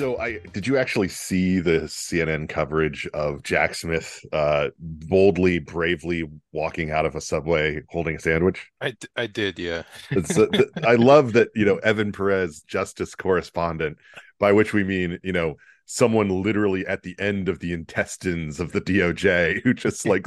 [0.00, 6.26] So I did you actually see the CNN coverage of Jack Smith uh boldly, bravely
[6.52, 8.66] walking out of a subway holding a sandwich?
[8.80, 9.82] I, I did, yeah.
[10.86, 13.98] I love that, you know, Evan Perez, justice correspondent,
[14.38, 18.72] by which we mean, you know, someone literally at the end of the intestines of
[18.72, 20.26] the DOJ who just like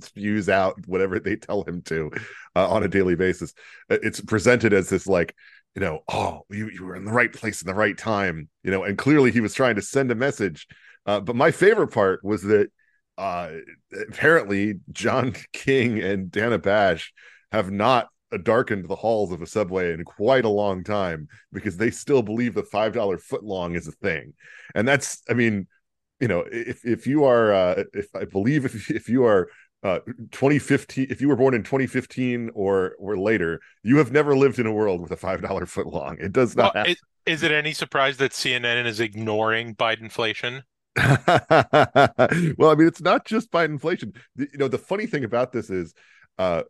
[0.00, 2.10] spews out whatever they tell him to
[2.56, 3.54] uh, on a daily basis.
[3.88, 5.36] Uh, it's presented as this like
[5.74, 8.70] you know, oh, you, you were in the right place in the right time, you
[8.70, 10.66] know, and clearly he was trying to send a message.
[11.06, 12.68] Uh, but my favorite part was that
[13.18, 13.50] uh,
[14.08, 17.12] apparently John King and Dana Bash
[17.50, 18.08] have not
[18.42, 22.54] darkened the halls of a subway in quite a long time because they still believe
[22.54, 24.32] the five dollar foot long is a thing,
[24.74, 25.66] and that's, I mean,
[26.18, 29.48] you know, if if you are, uh, if I believe if if you are
[29.82, 29.98] uh
[30.30, 34.66] 2015 if you were born in 2015 or or later you have never lived in
[34.66, 37.52] a world with a five dollar foot long it does not well, it, is it
[37.52, 40.62] any surprise that cnn is ignoring bidenflation
[40.96, 45.94] well i mean it's not just bidenflation you know the funny thing about this is
[46.38, 46.62] uh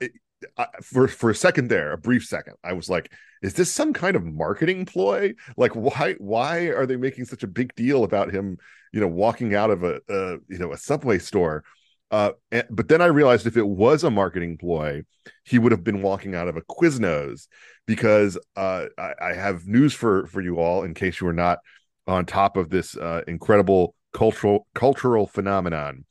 [0.00, 0.12] it,
[0.56, 3.92] I, for for a second there, a brief second, I was like, "Is this some
[3.92, 5.34] kind of marketing ploy?
[5.56, 8.58] Like, why why are they making such a big deal about him,
[8.92, 11.64] you know, walking out of a, a you know a subway store?"
[12.10, 12.32] Uh,
[12.70, 15.02] but then I realized if it was a marketing ploy,
[15.44, 17.48] he would have been walking out of a Quiznos
[17.86, 21.58] because uh, I, I, have news for for you all in case you are not
[22.06, 26.04] on top of this uh, incredible cultural cultural phenomenon.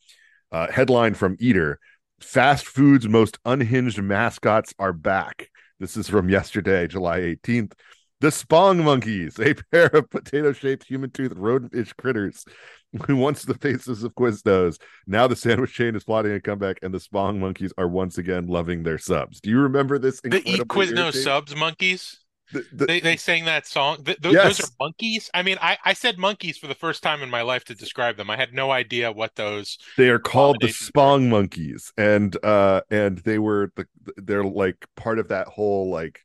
[0.52, 1.80] Uh, headline from Eater:
[2.20, 5.50] Fast food's most unhinged mascots are back.
[5.80, 7.74] This is from yesterday, July 18th.
[8.22, 12.46] The Spong Monkeys, a pair of potato shaped human-toothed rodent-ish critters,
[13.08, 14.80] who once the faces of Quiznos.
[15.08, 18.48] Now the sandwich chain is plotting a comeback, and the Spong monkeys are once again
[18.48, 19.40] loving their subs.
[19.42, 20.22] Do you remember this?
[20.22, 22.20] The eat Quiznos subs monkeys.
[22.52, 24.04] The, the, they they sang that song.
[24.04, 24.58] th- yes.
[24.58, 25.30] Those are monkeys.
[25.34, 28.16] I mean, I I said monkeys for the first time in my life to describe
[28.16, 28.30] them.
[28.30, 29.80] I had no idea what those.
[29.98, 31.38] They are called the Spong were.
[31.38, 33.88] monkeys, and uh and they were the
[34.18, 36.20] they're like part of that whole like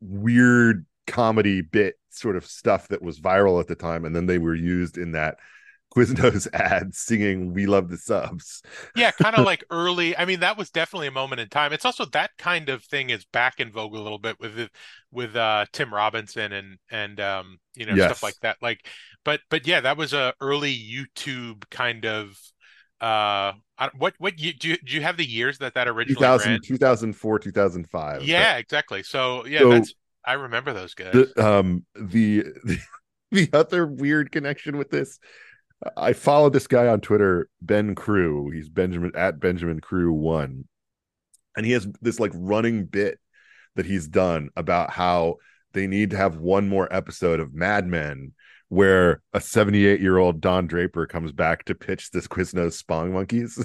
[0.00, 4.38] weird comedy bit sort of stuff that was viral at the time, and then they
[4.38, 5.36] were used in that
[5.94, 8.62] Quiznos ad singing "We Love the Subs."
[8.96, 10.16] yeah, kind of like early.
[10.16, 11.72] I mean, that was definitely a moment in time.
[11.72, 14.68] It's also that kind of thing is back in vogue a little bit with
[15.10, 18.06] with uh, Tim Robinson and and um, you know yes.
[18.06, 18.58] stuff like that.
[18.62, 18.86] Like,
[19.24, 22.38] but but yeah, that was a early YouTube kind of.
[23.00, 23.54] Uh,
[23.96, 24.68] what what you do?
[24.68, 26.60] You, do you have the years that that originally 2000, ran?
[26.62, 28.22] 2004, 2005.
[28.22, 28.60] Yeah, but...
[28.60, 29.02] exactly.
[29.02, 31.12] So yeah, so, that's I remember those guys.
[31.12, 32.78] The, um, the, the
[33.30, 35.18] the other weird connection with this
[35.96, 38.50] I followed this guy on Twitter, Ben Crew.
[38.50, 40.64] He's Benjamin at Benjamin Crew one,
[41.56, 43.18] and he has this like running bit
[43.76, 45.36] that he's done about how
[45.72, 48.32] they need to have one more episode of Mad Men
[48.68, 53.64] where a 78 year old Don Draper comes back to pitch this Quiznos Spong Monkeys,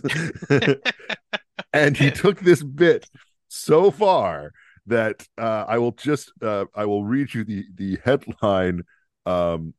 [1.74, 3.08] and he took this bit
[3.48, 4.52] so far
[4.88, 8.84] that uh, I will just uh, I will read you the the headline
[9.26, 9.74] um,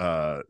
[0.00, 0.40] uh,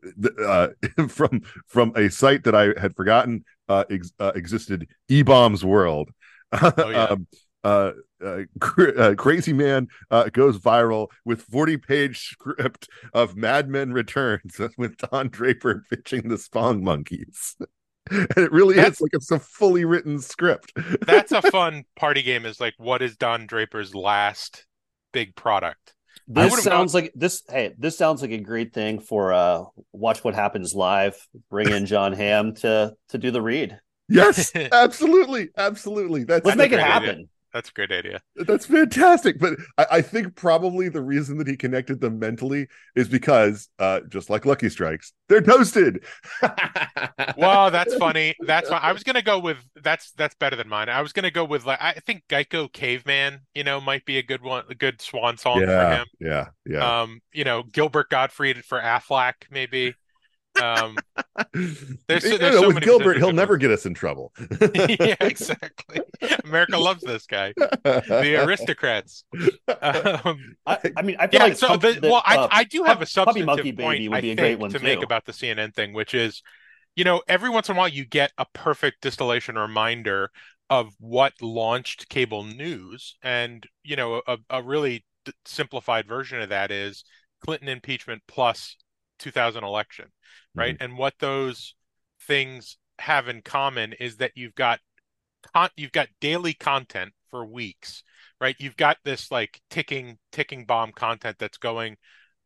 [0.43, 0.69] uh,
[1.07, 6.09] from from a site that I had forgotten uh, ex- uh, existed, E Bombs World.
[6.53, 7.03] Oh, yeah.
[7.05, 7.27] um,
[7.63, 7.91] uh,
[8.21, 13.93] uh, cr- uh, crazy man uh, goes viral with 40 page script of Mad Men
[13.93, 17.55] Returns with Don Draper pitching the Spong Monkeys.
[18.09, 20.73] and it really that's, is like it's a fully written script.
[21.05, 22.45] that's a fun party game.
[22.45, 24.65] Is like, what is Don Draper's last
[25.13, 25.93] big product?
[26.33, 27.03] This sounds gone...
[27.03, 27.43] like this.
[27.49, 31.15] Hey, this sounds like a great thing for uh, watch what happens live.
[31.49, 33.79] Bring in Jon Hamm to to do the read.
[34.07, 36.23] Yes, absolutely, absolutely.
[36.23, 37.09] That's let's make it happen.
[37.09, 37.25] Idea.
[37.53, 38.21] That's a great idea.
[38.35, 39.39] That's fantastic.
[39.39, 44.01] But I, I, think probably the reason that he connected them mentally is because, uh,
[44.07, 46.03] just like Lucky Strikes, they're toasted.
[47.37, 48.35] well, that's funny.
[48.41, 48.79] That's fine.
[48.81, 50.89] I was gonna go with that's that's better than mine.
[50.89, 54.23] I was gonna go with like I think Geico Caveman, you know, might be a
[54.23, 56.07] good one, a good swan song yeah, for him.
[56.19, 57.01] Yeah, yeah.
[57.01, 59.95] Um, you know, Gilbert Gottfried for Aflac, maybe.
[60.59, 60.97] Um,
[61.53, 64.33] there's, there's know, so with Gilbert, he'll never get us in trouble.
[64.75, 66.01] yeah, exactly.
[66.43, 67.53] America loves this guy.
[67.55, 69.23] The aristocrats.
[69.81, 71.77] Um, I, I, mean, I feel yeah, like so.
[71.77, 74.59] The, well, uh, I, I do have a substantive Monkey point would be a great
[74.59, 74.83] one to too.
[74.83, 76.41] make about the CNN thing, which is,
[76.95, 80.31] you know, every once in a while you get a perfect distillation reminder
[80.69, 85.05] of what launched cable news, and you know, a, a really
[85.45, 87.03] simplified version of that is
[87.43, 88.77] Clinton impeachment plus
[89.21, 90.05] 2000 election
[90.55, 90.83] right mm-hmm.
[90.83, 91.75] and what those
[92.27, 94.79] things have in common is that you've got
[95.53, 98.03] con- you've got daily content for weeks
[98.39, 101.95] right you've got this like ticking ticking bomb content that's going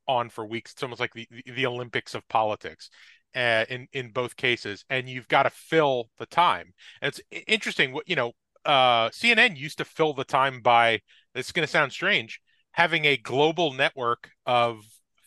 [0.08, 0.72] on for weeks.
[0.72, 2.90] It's almost like the the Olympics of politics.
[3.36, 6.74] Uh, in in both cases, and you've got to fill the time.
[7.02, 7.92] And it's interesting.
[7.92, 8.32] What you know,
[8.64, 11.02] uh, CNN used to fill the time by.
[11.34, 12.40] It's going to sound strange,
[12.72, 14.86] having a global network of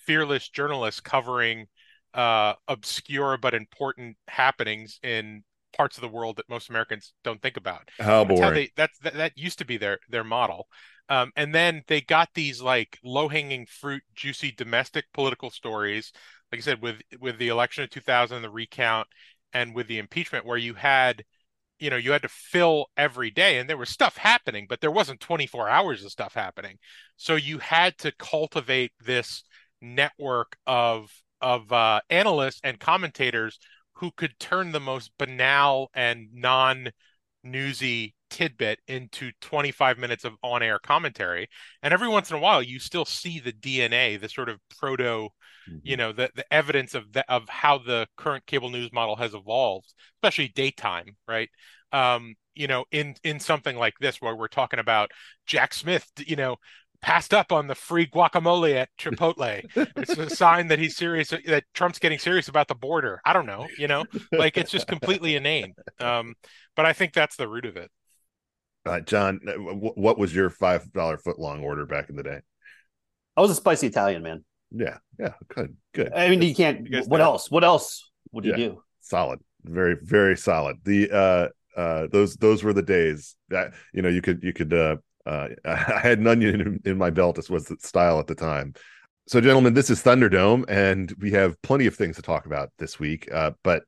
[0.08, 1.66] fearless journalists covering
[2.14, 5.44] uh, obscure but important happenings in
[5.76, 7.90] parts of the world that most Americans don't think about.
[8.00, 8.40] How boring.
[8.40, 10.66] That's how they, that's, that, that used to be their their model.
[11.10, 16.10] Um, and then they got these like low hanging fruit, juicy domestic political stories,
[16.50, 19.08] like I said, with with the election of 2000, the recount,
[19.52, 21.22] and with the impeachment, where you had,
[21.78, 24.90] you know, you had to fill every day, and there was stuff happening, but there
[24.90, 26.78] wasn't 24 hours of stuff happening.
[27.16, 29.44] So you had to cultivate this
[29.80, 31.10] network of
[31.40, 33.58] of uh, analysts and commentators
[33.94, 36.90] who could turn the most banal and non
[37.44, 41.48] newsy tidbit into 25 minutes of on air commentary.
[41.82, 45.28] And every once in a while, you still see the DNA, the sort of proto,
[45.68, 45.78] mm-hmm.
[45.82, 49.34] you know, the, the evidence of the, of how the current cable news model has
[49.34, 51.48] evolved, especially daytime, right?
[51.92, 55.10] Um, you know, in in something like this where we're talking about
[55.46, 56.56] Jack Smith, you know,
[57.00, 59.64] passed up on the free guacamole at Chipotle.
[59.96, 63.20] it's a sign that he's serious that Trump's getting serious about the border.
[63.24, 65.74] I don't know, you know, like it's just completely inane.
[66.00, 66.34] Um,
[66.76, 67.90] but I think that's the root of it.
[68.86, 72.40] Uh, John, uh, what was your five dollar foot long order back in the day?
[73.36, 74.44] I was a spicy Italian man.
[74.70, 76.12] Yeah, yeah, good, good.
[76.12, 76.86] I mean, you can't.
[76.86, 77.50] You what else?
[77.50, 78.82] What else would you yeah, do?
[79.00, 80.78] Solid, very, very solid.
[80.84, 81.48] The uh,
[81.78, 84.96] uh, those those were the days that you know you could you could uh
[85.28, 87.36] uh, I had an onion in, in my belt.
[87.36, 88.74] This was the style at the time.
[89.26, 92.98] So, gentlemen, this is Thunderdome, and we have plenty of things to talk about this
[92.98, 93.30] week.
[93.30, 93.82] Uh, but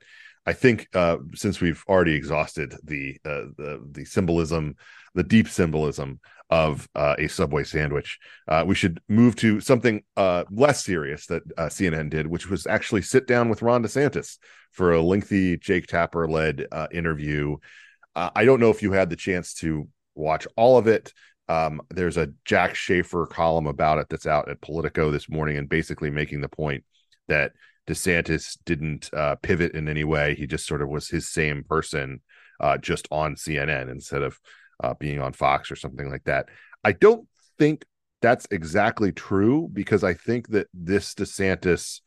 [0.45, 4.77] I think uh, since we've already exhausted the uh, the the symbolism,
[5.15, 6.21] the deep symbolism
[6.51, 12.11] of uh, a Subway sandwich, uh, we should move to something less serious that CNN
[12.11, 14.37] did, which was actually sit down with Ron DeSantis
[14.73, 17.57] for a lengthy Jake Tapper led interview.
[18.17, 21.13] I don't know if you had the chance to watch all of it.
[21.49, 25.69] Um, there's a Jack Shafer column about it that's out at Politico this morning, and
[25.69, 26.85] basically making the point
[27.29, 27.53] that
[27.89, 30.35] DeSantis didn't uh, pivot in any way.
[30.35, 32.21] He just sort of was his same person,
[32.61, 34.39] uh, just on CNN instead of
[34.83, 36.49] uh, being on Fox or something like that.
[36.85, 37.27] I don't
[37.59, 37.85] think
[38.23, 42.01] that's exactly true because I think that this DeSantis,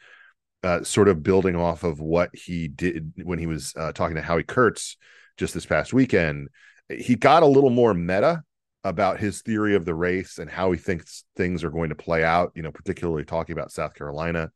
[0.63, 4.21] uh, sort of building off of what he did when he was uh, talking to
[4.21, 4.95] Howie Kurtz
[5.38, 6.47] just this past weekend,
[6.89, 8.44] he got a little more meta
[8.83, 12.24] about his theory of the race and how he thinks things are going to play
[12.24, 14.51] out, you know, particularly talking about South Carolina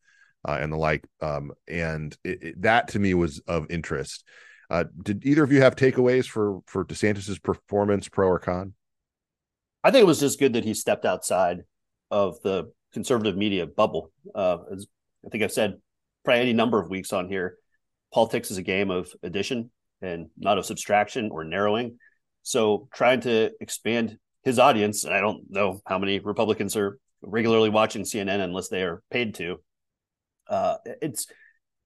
[0.47, 1.05] uh, and the like.
[1.21, 4.25] Um, and it, it, that to me was of interest.
[4.69, 8.73] Uh, did either of you have takeaways for for DeSantis's performance, pro or con?
[9.83, 11.59] I think it was just good that he stepped outside
[12.11, 14.11] of the conservative media bubble.
[14.35, 14.87] Uh, as
[15.25, 15.75] I think I've said
[16.25, 17.57] probably any number of weeks on here,
[18.13, 19.71] politics is a game of addition
[20.01, 21.97] and not of subtraction or narrowing.
[22.43, 27.69] So trying to expand his audience, and I don't know how many Republicans are regularly
[27.69, 29.57] watching CNN unless they are paid to.
[30.47, 31.27] Uh, it's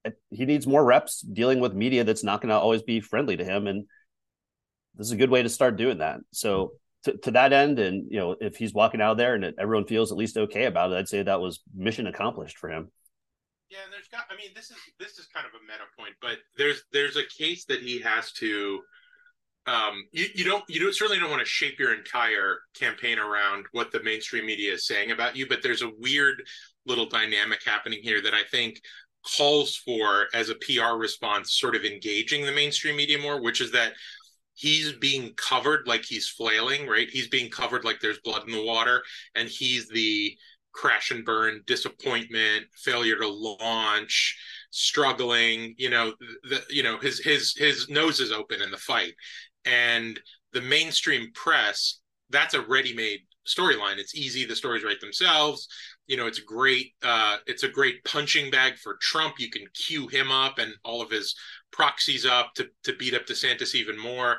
[0.03, 3.37] it, he needs more reps dealing with media that's not going to always be friendly
[3.37, 3.85] to him, and
[4.95, 6.19] this is a good way to start doing that.
[6.31, 9.87] So to, to that end, and you know, if he's walking out there and everyone
[9.87, 12.91] feels at least okay about it, I'd say that was mission accomplished for him.
[13.69, 14.25] Yeah, and there's got.
[14.29, 17.23] I mean, this is this is kind of a meta point, but there's there's a
[17.25, 18.81] case that he has to
[19.67, 23.65] um, you, you don't you don't certainly don't want to shape your entire campaign around
[23.73, 26.41] what the mainstream media is saying about you, but there's a weird
[26.85, 28.81] little dynamic happening here that I think
[29.37, 33.71] calls for as a PR response, sort of engaging the mainstream media more, which is
[33.71, 33.93] that
[34.53, 37.09] he's being covered like he's flailing, right?
[37.09, 39.03] He's being covered like there's blood in the water,
[39.35, 40.35] and he's the
[40.73, 44.37] crash and burn, disappointment, failure to launch,
[44.71, 45.75] struggling.
[45.77, 46.13] You know,
[46.43, 49.13] the you know his his his nose is open in the fight,
[49.65, 50.19] and
[50.53, 51.99] the mainstream press
[52.31, 53.97] that's a ready-made storyline.
[53.97, 55.67] It's easy the stories write themselves.
[56.07, 59.39] You know it's a great uh, it's a great punching bag for trump.
[59.39, 61.35] You can cue him up and all of his
[61.71, 64.37] proxies up to, to beat up desantis even more.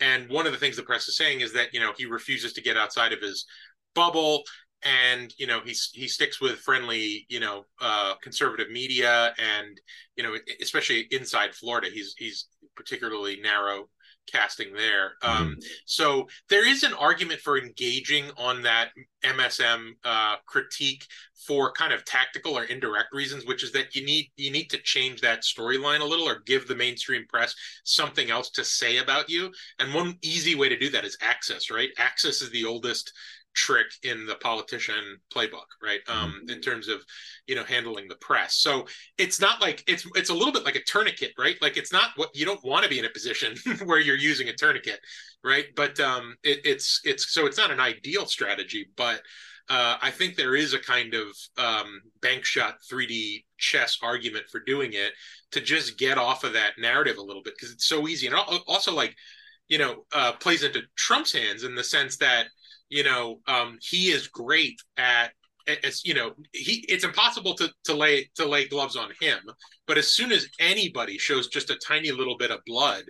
[0.00, 2.52] And one of the things the press is saying is that you know he refuses
[2.54, 3.46] to get outside of his
[3.94, 4.42] bubble
[4.82, 9.80] and you know he's he sticks with friendly you know uh, conservative media and
[10.16, 13.88] you know especially inside florida he's he's particularly narrow
[14.30, 15.12] casting there.
[15.22, 15.60] Um, mm-hmm.
[15.86, 18.90] So there is an argument for engaging on that
[19.24, 21.06] MSM uh, critique
[21.46, 24.78] for kind of tactical or indirect reasons, which is that you need you need to
[24.78, 29.28] change that storyline a little or give the mainstream press something else to say about
[29.28, 29.50] you.
[29.78, 31.90] And one easy way to do that is Access, right?
[31.98, 33.12] Access is the oldest
[33.54, 36.00] trick in the politician playbook, right?
[36.06, 36.24] Mm-hmm.
[36.24, 37.02] Um, in terms of
[37.46, 38.56] you know handling the press.
[38.56, 38.86] So
[39.18, 41.56] it's not like it's it's a little bit like a tourniquet, right?
[41.60, 43.54] Like it's not what you don't want to be in a position
[43.84, 45.00] where you're using a tourniquet,
[45.44, 45.66] right?
[45.76, 49.20] But um, it, it's it's so it's not an ideal strategy, but
[49.68, 54.60] uh, I think there is a kind of um, bank shot 3D chess argument for
[54.60, 55.12] doing it
[55.52, 58.34] to just get off of that narrative a little bit because it's so easy and
[58.66, 59.14] also like
[59.68, 62.46] you know uh, plays into Trump's hands in the sense that
[62.92, 65.32] you know um, he is great at
[65.84, 69.38] as you know he it's impossible to to lay to lay gloves on him
[69.86, 73.04] but as soon as anybody shows just a tiny little bit of blood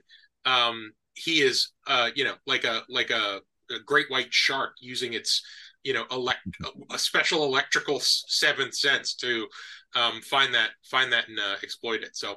[0.45, 5.15] um he is uh you know like a like a, a great white shark using
[5.15, 5.43] its
[5.83, 6.41] you know elect
[6.93, 9.47] a special electrical seventh sense to
[9.95, 12.17] um find that find that and uh, exploit it.
[12.17, 12.37] So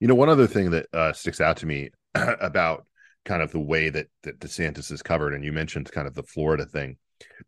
[0.00, 2.86] you know one other thing that uh sticks out to me about
[3.26, 6.22] kind of the way that that DeSantis is covered and you mentioned kind of the
[6.22, 6.96] Florida thing.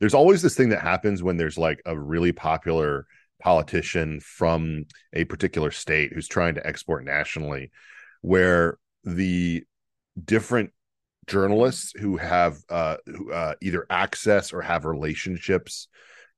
[0.00, 3.06] There's always this thing that happens when there's like a really popular
[3.40, 7.70] politician from a particular state who's trying to export nationally
[8.20, 9.62] where the
[10.22, 10.72] different
[11.28, 15.88] journalists who have uh, who, uh, either access or have relationships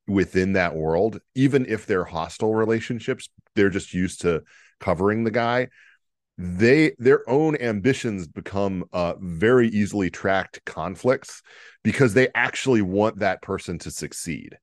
[0.07, 4.43] within that world even if they're hostile relationships they're just used to
[4.79, 5.67] covering the guy
[6.37, 11.41] they their own ambitions become uh, very easily tracked conflicts
[11.83, 14.57] because they actually want that person to succeed.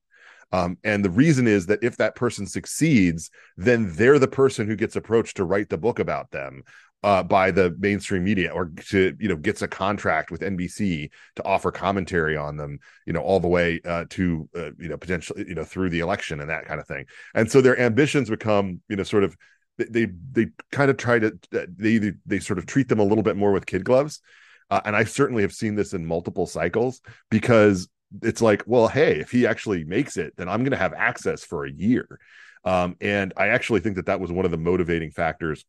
[0.51, 4.75] Um, and the reason is that if that person succeeds then they're the person who
[4.75, 6.63] gets approached to write the book about them
[7.03, 11.45] uh, by the mainstream media or to you know gets a contract with NBC to
[11.45, 15.45] offer commentary on them you know all the way uh, to uh, you know potentially
[15.47, 17.05] you know through the election and that kind of thing.
[17.33, 19.35] And so their ambitions become you know sort of
[19.79, 23.23] they they kind of try to uh, they they sort of treat them a little
[23.23, 24.21] bit more with kid gloves
[24.69, 27.87] uh, and i certainly have seen this in multiple cycles because
[28.21, 31.43] it's like well hey if he actually makes it then i'm going to have access
[31.43, 32.19] for a year.
[32.65, 35.63] Um, and i actually think that that was one of the motivating factors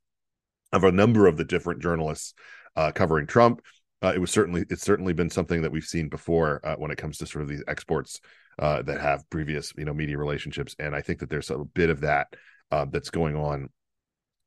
[0.72, 2.34] of a number of the different journalists
[2.76, 3.60] uh, covering trump.
[4.02, 6.98] Uh, it was certainly it's certainly been something that we've seen before uh, when it
[6.98, 8.20] comes to sort of these exports
[8.58, 10.74] uh, that have previous you know media relationships.
[10.78, 12.28] And i think that there's a bit of that
[12.70, 13.68] that's going on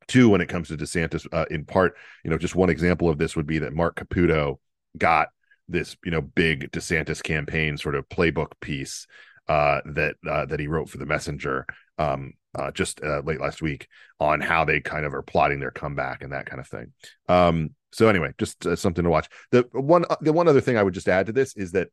[0.06, 1.94] Two, when it comes to DeSantis, uh, in part,
[2.24, 4.58] you know, just one example of this would be that Marc Caputo
[4.96, 5.28] got
[5.68, 9.06] this, you know, big DeSantis campaign sort of playbook piece
[9.48, 11.66] uh, that uh, that he wrote for the Messenger
[11.98, 13.88] um, uh, just uh, late last week
[14.20, 16.92] on how they kind of are plotting their comeback and that kind of thing.
[17.28, 19.28] Um, so anyway, just uh, something to watch.
[19.50, 21.88] The one the one other thing I would just add to this is that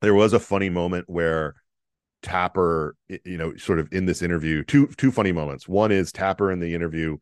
[0.00, 1.54] there was a funny moment where
[2.22, 5.68] Tapper, you know, sort of in this interview, two two funny moments.
[5.68, 7.18] One is Tapper in the interview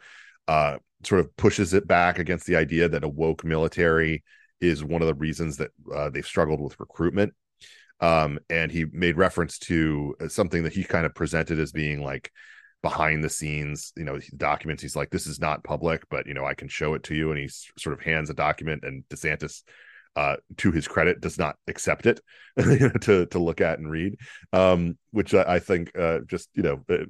[0.48, 4.22] uh, sort of pushes it back against the idea that a woke military
[4.60, 7.32] is one of the reasons that uh, they've struggled with recruitment.
[8.00, 12.02] Um, and he made reference to uh, something that he kind of presented as being
[12.02, 12.32] like
[12.82, 14.82] behind the scenes, you know, documents.
[14.82, 17.30] He's like, this is not public, but you know, I can show it to you.
[17.30, 19.62] And he sort of hands a document, and DeSantis
[20.16, 22.20] uh, to his credit, does not accept it
[22.58, 24.16] to to look at and read,
[24.52, 27.06] um, which I, I think uh, just you know the,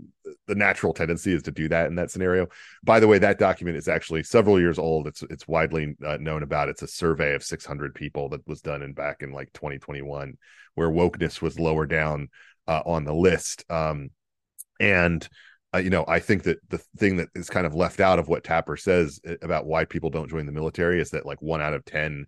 [0.46, 2.48] the, natural tendency is to do that in that scenario.
[2.82, 5.06] By the way, that document is actually several years old.
[5.06, 6.68] It's it's widely uh, known about.
[6.68, 10.36] It's a survey of 600 people that was done in back in like 2021,
[10.74, 12.28] where wokeness was lower down
[12.68, 14.10] uh, on the list, um,
[14.78, 15.26] and.
[15.72, 18.26] Uh, you know, I think that the thing that is kind of left out of
[18.26, 21.62] what Tapper says uh, about why people don't join the military is that like one
[21.62, 22.26] out of 10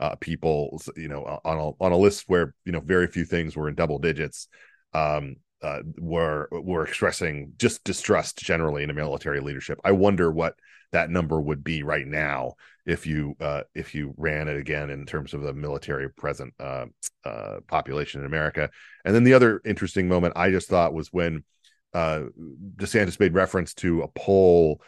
[0.00, 3.56] uh, people, you know, on a on a list where you know very few things
[3.56, 4.48] were in double digits,
[4.94, 9.78] um, uh, were were expressing just distrust generally in the military leadership.
[9.84, 10.54] I wonder what
[10.92, 15.06] that number would be right now if you uh, if you ran it again in
[15.06, 16.86] terms of the military present uh,
[17.24, 18.70] uh, population in America.
[19.04, 21.44] And then the other interesting moment I just thought was when
[21.94, 22.22] uh,
[22.76, 24.80] DeSantis made reference to a poll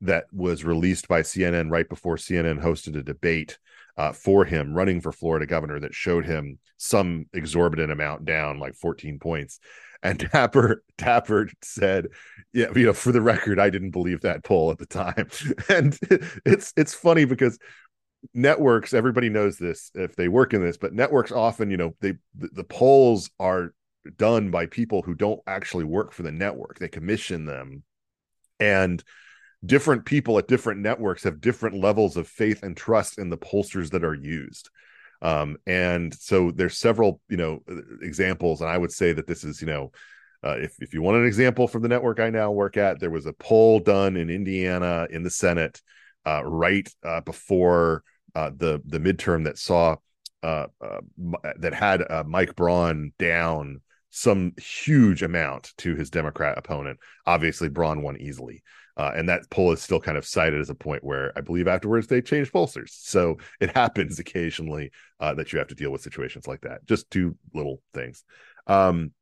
[0.00, 3.58] that was released by CNN right before CNN hosted a debate
[3.96, 8.74] uh, for him running for Florida governor that showed him some exorbitant amount down, like
[8.74, 9.60] 14 points.
[10.02, 12.08] And Tapper Tapper said,
[12.52, 15.28] "Yeah, you know, for the record, I didn't believe that poll at the time."
[15.68, 15.98] and
[16.44, 17.58] it's it's funny because
[18.34, 22.12] networks, everybody knows this if they work in this, but networks often, you know, they
[22.34, 23.74] the, the polls are
[24.16, 26.78] done by people who don't actually work for the network.
[26.78, 27.84] They commission them,
[28.58, 29.02] and
[29.64, 33.90] different people at different networks have different levels of faith and trust in the pollsters
[33.90, 34.70] that are used
[35.22, 37.62] um, and so there's several you know
[38.02, 39.92] examples and i would say that this is you know
[40.44, 43.10] uh, if, if you want an example from the network i now work at there
[43.10, 45.80] was a poll done in indiana in the senate
[46.26, 48.02] uh, right uh, before
[48.34, 49.96] uh, the the midterm that saw
[50.42, 51.00] uh, uh,
[51.58, 56.98] that had Mike Braun down some huge amount to his Democrat opponent.
[57.26, 58.62] Obviously, Braun won easily.
[58.96, 61.66] Uh, and that poll is still kind of cited as a point where I believe
[61.66, 62.90] afterwards they changed pollsters.
[62.90, 66.84] So it happens occasionally uh, that you have to deal with situations like that.
[66.86, 68.24] Just two little things.
[68.66, 69.12] Um,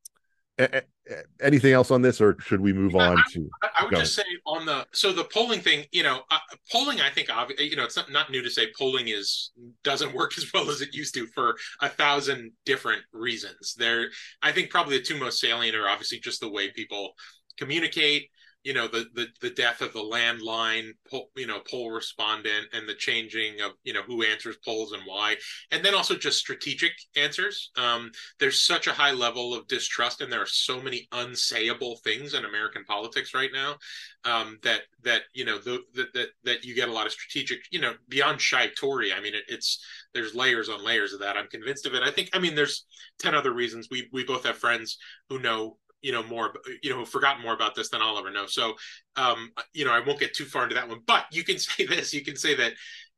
[1.41, 3.51] anything else on this, or should we move on I, to?
[3.63, 4.01] I, I would go.
[4.01, 5.87] just say on the so the polling thing.
[5.93, 6.39] You know, uh,
[6.71, 7.01] polling.
[7.01, 9.53] I think you know it's not, not new to say polling is
[9.85, 13.75] doesn't work as well as it used to for a thousand different reasons.
[13.75, 14.09] There,
[14.43, 17.13] I think probably the two most salient are obviously just the way people
[17.59, 18.29] communicate
[18.63, 22.89] you know the the, the death of the landline poll, you know poll respondent and
[22.89, 25.37] the changing of you know who answers polls and why
[25.71, 27.71] and then also just strategic answers.
[27.77, 32.35] Um, there's such a high level of distrust and there are so many unsayable things
[32.35, 33.77] in american politics right now
[34.25, 37.61] um, that that you know the, that, that that you get a lot of strategic
[37.71, 39.13] you know beyond shy tory.
[39.13, 41.37] I mean it, it's there's layers on layers of that.
[41.37, 42.03] I'm convinced of it.
[42.03, 42.85] I think i mean there's
[43.21, 43.89] 10 other reasons.
[43.91, 44.99] We we both have friends
[45.29, 48.47] who know you know more you know forgotten more about this than I'll ever know.
[48.47, 48.75] So
[49.17, 51.87] um, you know I won't get too far into that one, but you can say
[51.87, 52.13] this.
[52.13, 52.73] You can say that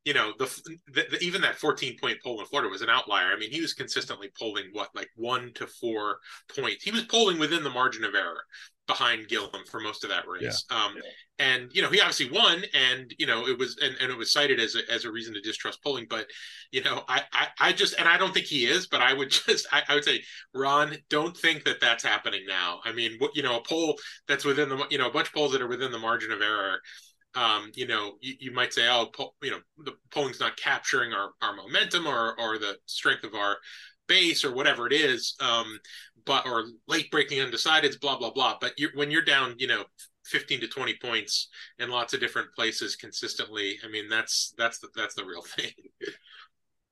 [0.05, 0.47] you know the,
[0.89, 3.33] the, the, even that 14 point poll in Florida was an outlier.
[3.33, 6.19] I mean, he was consistently polling what like one to four
[6.57, 6.83] points.
[6.83, 8.43] He was polling within the margin of error
[8.93, 10.65] behind Gillum for most of that race.
[10.71, 10.77] Yeah.
[10.77, 10.95] Um,
[11.39, 14.33] and you know he obviously won, and you know it was and, and it was
[14.33, 16.07] cited as a, as a reason to distrust polling.
[16.09, 16.27] But
[16.71, 19.31] you know I, I, I just and I don't think he is, but I would
[19.47, 20.23] just I, I would say
[20.55, 22.81] Ron, don't think that that's happening now.
[22.85, 23.97] I mean, what you know a poll
[24.29, 26.41] that's within the you know a bunch of polls that are within the margin of
[26.41, 26.79] error
[27.35, 31.15] um, you know, you, you, might say, oh, po- you know, the polling's not capturing
[31.15, 33.57] our, our momentum or, or the strength of our
[34.07, 35.79] base or whatever it is, um,
[36.25, 38.57] but or late breaking undecideds, blah blah blah.
[38.61, 39.85] But you're, when you're down, you know,
[40.27, 41.49] 15 to 20 points
[41.79, 45.73] in lots of different places consistently, I mean, that's that's the, that's the real thing.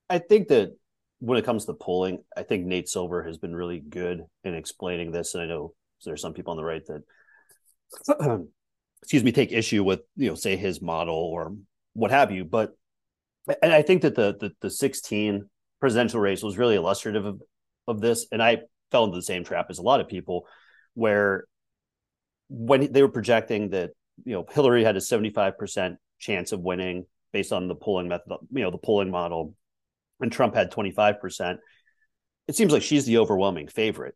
[0.08, 0.76] I think that
[1.20, 5.12] when it comes to polling, I think Nate Silver has been really good in explaining
[5.12, 8.46] this, and I know there's some people on the right that
[9.02, 11.54] excuse me, take issue with, you know, say his model or
[11.94, 12.44] what have you.
[12.44, 12.76] But
[13.62, 15.48] and I think that the the, the 16
[15.80, 17.42] presidential race was really illustrative of,
[17.88, 18.26] of this.
[18.30, 18.58] And I
[18.90, 20.46] fell into the same trap as a lot of people
[20.94, 21.44] where
[22.48, 23.90] when they were projecting that,
[24.24, 28.62] you know, Hillary had a 75% chance of winning based on the polling method, you
[28.62, 29.54] know, the polling model,
[30.20, 31.58] and Trump had 25%,
[32.48, 34.14] it seems like she's the overwhelming favorite.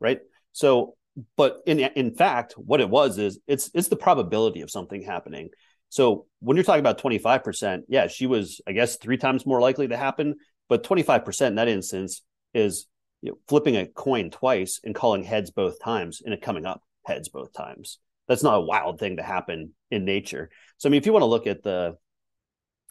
[0.00, 0.20] Right.
[0.52, 0.96] So
[1.36, 5.50] but in in fact, what it was is it's it's the probability of something happening.
[5.88, 9.88] So when you're talking about 25%, yeah, she was, I guess, three times more likely
[9.88, 10.36] to happen.
[10.68, 12.86] But 25% in that instance is
[13.22, 16.82] you know, flipping a coin twice and calling heads both times and it coming up
[17.04, 17.98] heads both times.
[18.28, 20.50] That's not a wild thing to happen in nature.
[20.76, 21.96] So I mean, if you want to look at the,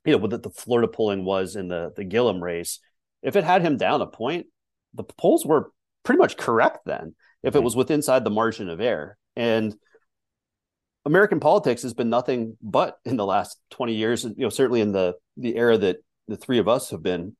[0.05, 2.79] you know, what the Florida polling was in the the Gillum race,
[3.21, 4.47] if it had him down a point,
[4.93, 5.71] the polls were
[6.03, 7.13] pretty much correct then
[7.43, 7.65] if it mm-hmm.
[7.65, 9.17] was with inside the margin of error.
[9.35, 9.75] And
[11.05, 14.91] American politics has been nothing but in the last 20 years, you know, certainly in
[14.91, 17.35] the the era that the three of us have been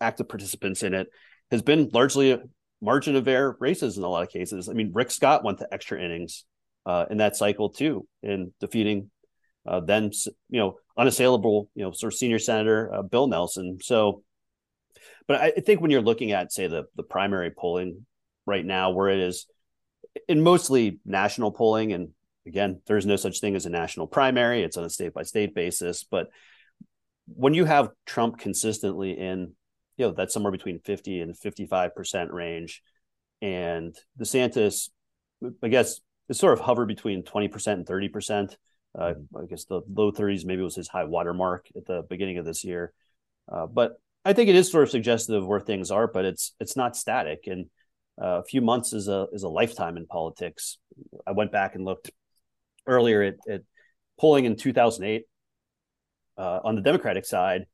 [0.00, 1.08] active participants in it,
[1.50, 2.40] has been largely a
[2.80, 4.68] margin of error races in a lot of cases.
[4.68, 6.44] I mean, Rick Scott went to extra innings
[6.84, 9.10] uh, in that cycle too, in defeating
[9.66, 10.10] uh, then
[10.48, 13.78] you know unassailable you know sort of senior senator uh, Bill Nelson.
[13.82, 14.22] So,
[15.26, 18.06] but I think when you're looking at say the the primary polling
[18.46, 19.46] right now where it is
[20.28, 22.10] in mostly national polling and
[22.46, 25.54] again there's no such thing as a national primary it's on a state by state
[25.54, 26.28] basis but
[27.26, 29.52] when you have trump consistently in
[29.96, 32.82] you know that's somewhere between 50 and 55% range
[33.42, 34.90] and desantis
[35.62, 38.56] i guess it's sort of hovered between 20% and 30%
[38.98, 39.36] uh, mm-hmm.
[39.36, 42.64] i guess the low 30s maybe was his high watermark at the beginning of this
[42.64, 42.92] year
[43.52, 46.54] uh, but i think it is sort of suggestive of where things are but it's
[46.60, 47.66] it's not static and
[48.20, 50.78] uh, a few months is a is a lifetime in politics.
[51.26, 52.10] I went back and looked
[52.86, 53.62] earlier at, at
[54.18, 55.24] polling in 2008
[56.38, 57.66] uh, on the Democratic side,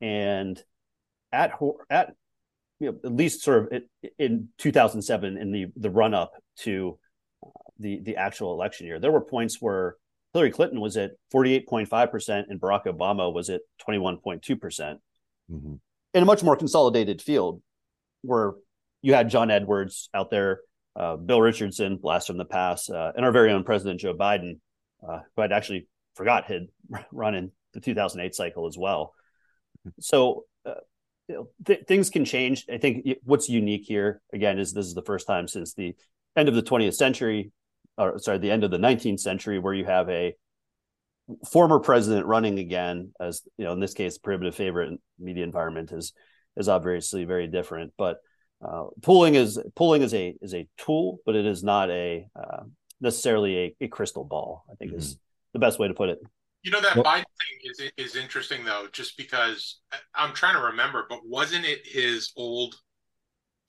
[0.00, 0.62] and
[1.36, 1.52] at
[1.90, 2.14] at
[2.80, 3.82] you know, at least sort of
[4.18, 6.98] in 2007 in the the run up to
[7.44, 9.96] uh, the the actual election year, there were points where
[10.32, 15.00] Hillary Clinton was at 48.5 percent and Barack Obama was at 21.2 percent,
[15.50, 15.74] mm-hmm.
[16.14, 17.62] in a much more consolidated field,
[18.22, 18.54] where
[19.02, 20.60] you had John Edwards out there,
[20.96, 24.58] uh, Bill Richardson, blast from the past, uh, and our very own President Joe Biden,
[25.06, 26.68] uh, who I'd actually forgot had
[27.12, 29.14] run in the 2008 cycle as well.
[30.00, 30.74] So uh,
[31.64, 32.66] th- things can change.
[32.72, 35.94] I think what's unique here again is this is the first time since the
[36.36, 37.52] end of the 20th century,
[37.98, 40.34] or sorry, the end of the 19th century, where you have a
[41.50, 46.12] former president running again, as you know, in this case, prohibitive favorite media environment is
[46.56, 47.92] is obviously very different.
[47.98, 48.18] But
[48.64, 52.62] uh, pooling is pooling is a is a tool, but it is not a uh,
[53.00, 54.64] necessarily a, a, crystal ball.
[54.70, 55.00] I think mm-hmm.
[55.00, 55.18] is
[55.52, 56.18] the best way to put it.
[56.66, 59.78] You know that well, Biden thing is is interesting though, just because
[60.16, 62.74] I'm trying to remember, but wasn't it his old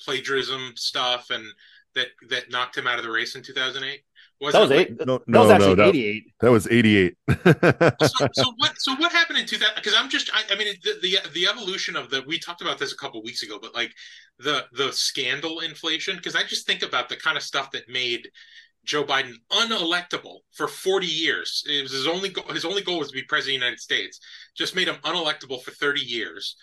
[0.01, 1.45] plagiarism stuff and
[1.93, 4.01] that that knocked him out of the race in 2008?
[4.41, 5.05] Was that was eight.
[5.05, 6.23] No, no, that was actually no, 88.
[6.39, 7.17] That was 88.
[7.27, 8.73] so, so, what?
[8.79, 9.75] So what happened in 2000?
[9.75, 12.23] Because I'm just, I, I, mean, the, the the evolution of the.
[12.25, 13.93] We talked about this a couple weeks ago, but like
[14.39, 16.15] the the scandal inflation.
[16.15, 18.27] Because I just think about the kind of stuff that made
[18.87, 21.63] Joe Biden unelectable for 40 years.
[21.67, 22.45] It was his only goal.
[22.45, 24.19] His only goal was to be president of the United States.
[24.55, 26.55] Just made him unelectable for 30 years.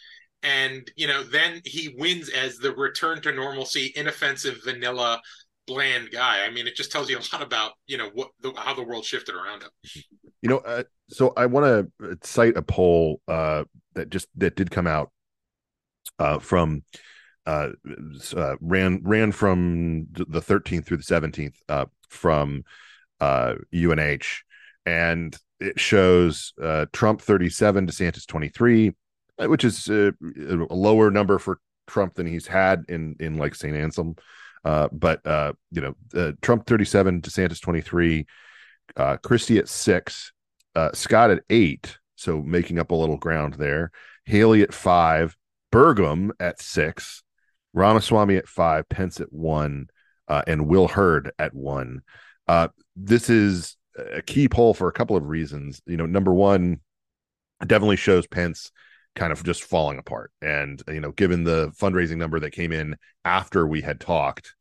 [0.43, 5.21] And you know, then he wins as the return to normalcy, inoffensive, vanilla
[5.67, 6.45] bland guy.
[6.45, 8.83] I mean, it just tells you a lot about you know what the, how the
[8.83, 9.71] world shifted around him.
[10.43, 14.71] You know, uh, so I want to cite a poll uh, that just that did
[14.71, 15.11] come out
[16.19, 16.83] uh, from
[17.47, 17.71] uh,
[18.37, 22.63] uh, ran ran from the 13th through the 17th uh, from
[23.21, 24.43] UNH,
[24.87, 26.53] and it shows
[26.93, 28.93] Trump 37, DeSantis 23,
[29.41, 30.13] which is a
[30.71, 33.77] lower number for Trump than he's had in in like St.
[33.77, 34.17] Anselm.
[34.65, 38.27] Uh, but uh, you know, uh, Trump 37, DeSantis 23,
[38.97, 40.33] uh, Christie at six,
[40.75, 43.91] uh, Scott at eight, so making up a little ground there.
[44.25, 45.37] Haley at five,
[45.71, 47.23] Burgum at six,
[47.75, 49.89] Ramaswamy at five, Pence at one,
[50.29, 52.03] uh, and Will Hurd at one.
[52.47, 55.81] Uh, this is a key poll for a couple of reasons.
[55.87, 56.81] You know, number one,
[57.67, 58.71] definitely shows Pence
[59.15, 60.33] kind of just falling apart.
[60.43, 64.55] And you know, given the fundraising number that came in after we had talked,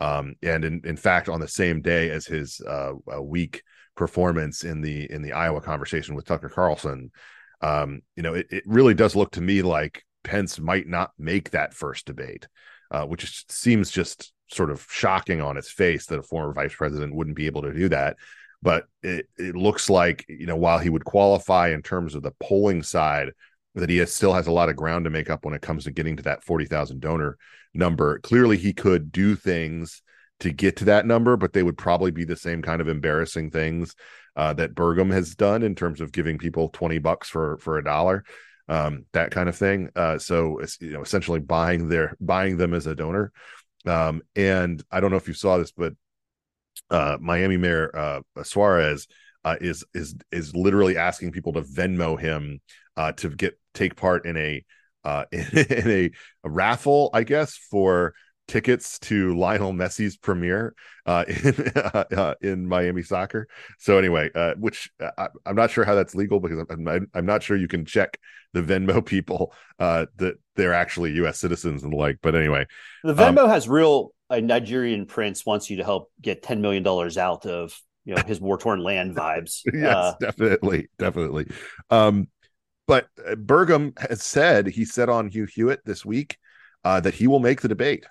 [0.00, 3.62] um, and in, in fact, on the same day as his uh, week
[3.96, 7.10] performance in the in the Iowa conversation with Tucker Carlson,
[7.60, 11.50] um, you know, it, it really does look to me like Pence might not make
[11.50, 12.46] that first debate,
[12.90, 17.14] uh, which seems just sort of shocking on its face that a former vice president
[17.14, 18.16] wouldn't be able to do that.
[18.60, 22.32] But it, it looks like, you know, while he would qualify in terms of the
[22.40, 23.30] polling side
[23.74, 25.84] that he has, still has a lot of ground to make up when it comes
[25.84, 27.38] to getting to that 40,000 donor
[27.74, 28.18] number.
[28.20, 30.02] Clearly, he could do things
[30.40, 33.50] to get to that number, but they would probably be the same kind of embarrassing
[33.50, 33.94] things
[34.36, 37.84] uh, that Burgum has done in terms of giving people 20 bucks for for a
[37.84, 38.24] dollar,
[38.68, 39.90] um, that kind of thing.
[39.96, 43.32] Uh, so it's you know essentially buying their buying them as a donor.
[43.86, 45.94] Um, and I don't know if you saw this, but
[46.90, 49.06] uh, Miami Mayor uh, Suarez
[49.44, 52.60] uh, is is is literally asking people to Venmo him
[52.96, 54.64] uh, to get take part in a
[55.04, 56.10] uh, in, in a,
[56.44, 58.14] a, raffle, I guess, for
[58.48, 60.74] tickets to Lionel Messi's premiere
[61.06, 63.46] uh, in uh, uh, in Miami soccer.
[63.78, 67.26] So anyway, uh, which uh, I, am not sure how that's legal because I'm, I'm
[67.26, 68.18] not sure you can check
[68.52, 71.38] the Venmo people uh, that they're actually U.S.
[71.38, 72.18] citizens and the like.
[72.20, 72.66] But anyway,
[73.04, 74.12] the Venmo um, has real.
[74.30, 78.22] A Nigerian prince wants you to help get ten million dollars out of you know
[78.26, 79.62] his war torn land vibes.
[79.72, 81.50] yes, definitely, definitely.
[81.88, 82.28] Um,
[82.86, 86.36] but Burgum has said he said on Hugh Hewitt this week
[86.84, 88.04] uh, that he will make the debate,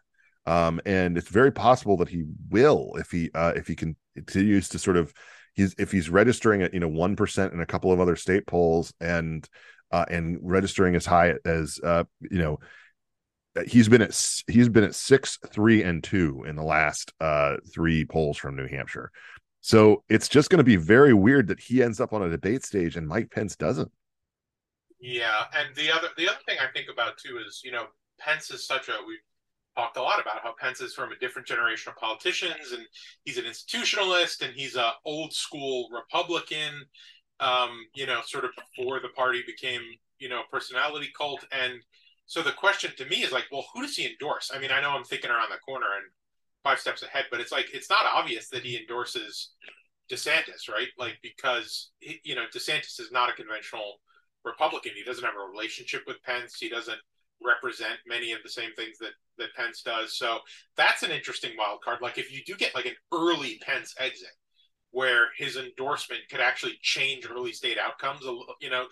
[0.47, 4.79] um, and it's very possible that he will if he uh, if he continues to
[4.79, 5.13] sort of
[5.53, 8.47] he's if he's registering at you know one percent in a couple of other state
[8.47, 9.47] polls and
[9.91, 12.59] uh, and registering as high as uh, you know
[13.65, 18.05] he's been at he's been at six three and two in the last uh, three
[18.05, 19.11] polls from New Hampshire.
[19.59, 22.63] So it's just going to be very weird that he ends up on a debate
[22.63, 23.91] stage and Mike Pence doesn't.
[25.01, 28.49] Yeah, and the other the other thing I think about too is you know Pence
[28.49, 29.19] is such a we've
[29.77, 32.83] talked a lot about how Pence is from a different generation of politicians and
[33.23, 36.85] he's an institutionalist and he's a old school Republican.
[37.39, 39.81] Um, you know, sort of before the party became
[40.19, 41.81] you know personality cult and
[42.25, 44.51] so the question to me is like, well, who does he endorse?
[44.53, 46.05] I mean, I know I'm thinking around the corner and
[46.61, 49.51] five steps ahead, but it's like it's not obvious that he endorses
[50.11, 50.89] DeSantis, right?
[50.97, 54.01] Like because he, you know DeSantis is not a conventional
[54.43, 54.91] Republican.
[54.95, 56.57] He doesn't have a relationship with Pence.
[56.59, 56.99] He doesn't
[57.43, 60.17] represent many of the same things that that Pence does.
[60.17, 60.39] So
[60.75, 61.99] that's an interesting wild card.
[62.01, 64.29] Like if you do get like an early Pence exit,
[64.91, 68.21] where his endorsement could actually change early state outcomes,
[68.61, 68.85] you know,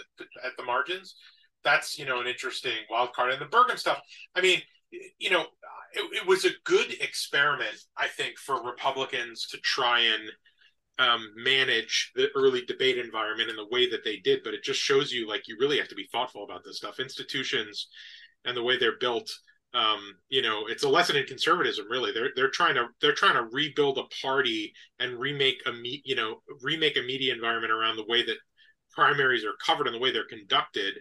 [0.44, 1.16] at the margins,
[1.64, 3.32] that's you know an interesting wild card.
[3.32, 4.00] And the Burgum stuff,
[4.36, 5.46] I mean, you know,
[5.94, 10.32] it, it was a good experiment, I think, for Republicans to try and
[10.98, 14.80] um, manage the early debate environment in the way that they did, but it just
[14.80, 17.00] shows you like you really have to be thoughtful about this stuff.
[17.00, 17.88] Institutions
[18.46, 19.30] and the way they're built,
[19.74, 21.86] um, you know, it's a lesson in conservatism.
[21.90, 26.02] Really, they're they're trying to they're trying to rebuild a party and remake a me,
[26.06, 28.38] you know remake a media environment around the way that
[28.92, 30.96] primaries are covered and the way they're conducted.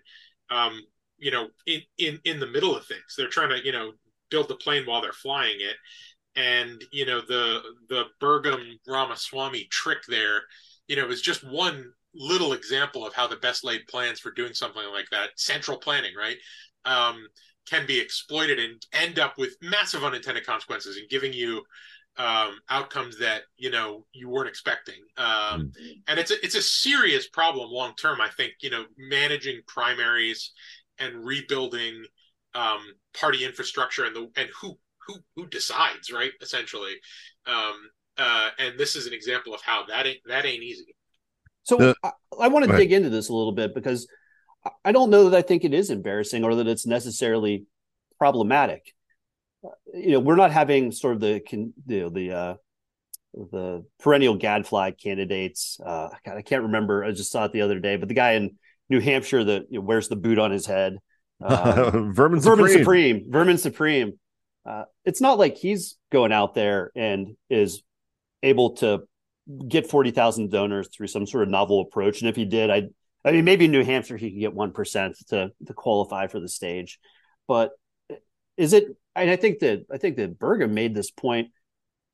[0.51, 0.81] Um,
[1.19, 3.15] you know in in in the middle of things.
[3.17, 3.93] They're trying to you know
[4.31, 5.77] build the plane while they're flying it,
[6.37, 10.43] and you know the the Burgum Ramaswamy trick there,
[10.89, 14.55] you know, is just one little example of how the best laid plans for doing
[14.55, 16.37] something like that, central planning, right,
[16.85, 17.27] um,
[17.69, 21.63] can be exploited and end up with massive unintended consequences and giving you
[22.17, 25.03] um, outcomes that you know you weren't expecting.
[25.17, 25.93] Um, mm-hmm.
[26.07, 28.21] And it's a, it's a serious problem long term.
[28.21, 30.53] I think you know managing primaries
[30.99, 32.05] and rebuilding
[32.55, 32.81] um,
[33.19, 36.95] party infrastructure and the and who who who decides right essentially.
[37.47, 37.75] Um,
[38.17, 40.95] uh, and this is an example of how that ain't that ain't easy.
[41.65, 42.11] So the, I,
[42.43, 44.07] I want to dig into this a little bit because
[44.85, 47.67] I don't know that I think it is embarrassing or that it's necessarily
[48.19, 48.95] problematic.
[49.93, 52.55] You know, we're not having sort of the you know, the uh,
[53.35, 55.79] the perennial gadfly candidates.
[55.85, 57.05] Uh, God, I can't remember.
[57.05, 58.57] I just saw it the other day, but the guy in
[58.89, 60.99] New Hampshire that you know, wears the boot on his head,
[61.43, 62.79] um, Vermin, Vermin Supreme.
[62.79, 64.19] Supreme, Vermin Supreme.
[64.67, 67.83] Uh, it's not like he's going out there and is
[68.43, 69.03] able to
[69.69, 72.21] get 40,000 donors through some sort of novel approach.
[72.21, 72.85] And if he did, I
[73.25, 76.49] I mean, maybe in New Hampshire he could get 1% to, to qualify for the
[76.49, 76.99] stage.
[77.49, 77.71] But
[78.57, 78.85] is it,
[79.17, 81.49] and I think that, I think that Burgum made this point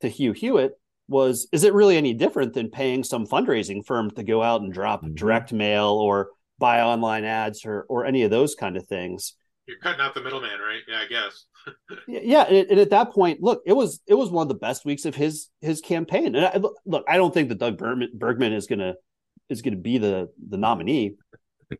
[0.01, 0.73] to Hugh Hewitt
[1.07, 4.73] was, is it really any different than paying some fundraising firm to go out and
[4.73, 5.15] drop mm-hmm.
[5.15, 9.33] direct mail or buy online ads or, or any of those kind of things?
[9.67, 10.81] You're cutting out the middleman, right?
[10.87, 11.45] Yeah, I guess
[12.07, 14.85] yeah, and, and, at that point, look, it was it was one of the best
[14.85, 16.35] weeks of his his campaign.
[16.35, 18.95] And I, look, I don't think that Doug Bergman, Bergman is gonna
[19.51, 21.15] is gonna be the the nominee.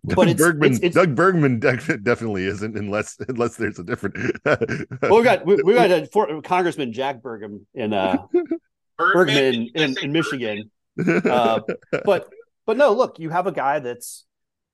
[0.04, 4.16] But it's, Bergman, it's, it's, Doug Bergman definitely isn't unless unless there's a different.
[4.46, 8.18] well, we got we, we got a for, Congressman Jack Burgum in uh
[8.98, 10.72] Bergman in, in, Michigan.
[10.98, 11.62] Uh,
[12.06, 12.30] but
[12.66, 14.26] but no, look, you have a guy that's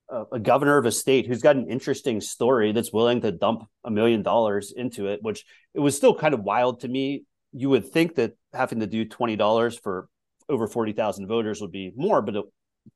[0.08, 3.64] a, a governor of a state who's got an interesting story that's willing to dump
[3.84, 7.24] a million dollars into it, which it was still kind of wild to me.
[7.52, 10.08] You would think that having to do twenty dollars for
[10.48, 12.44] over forty thousand voters would be more, but it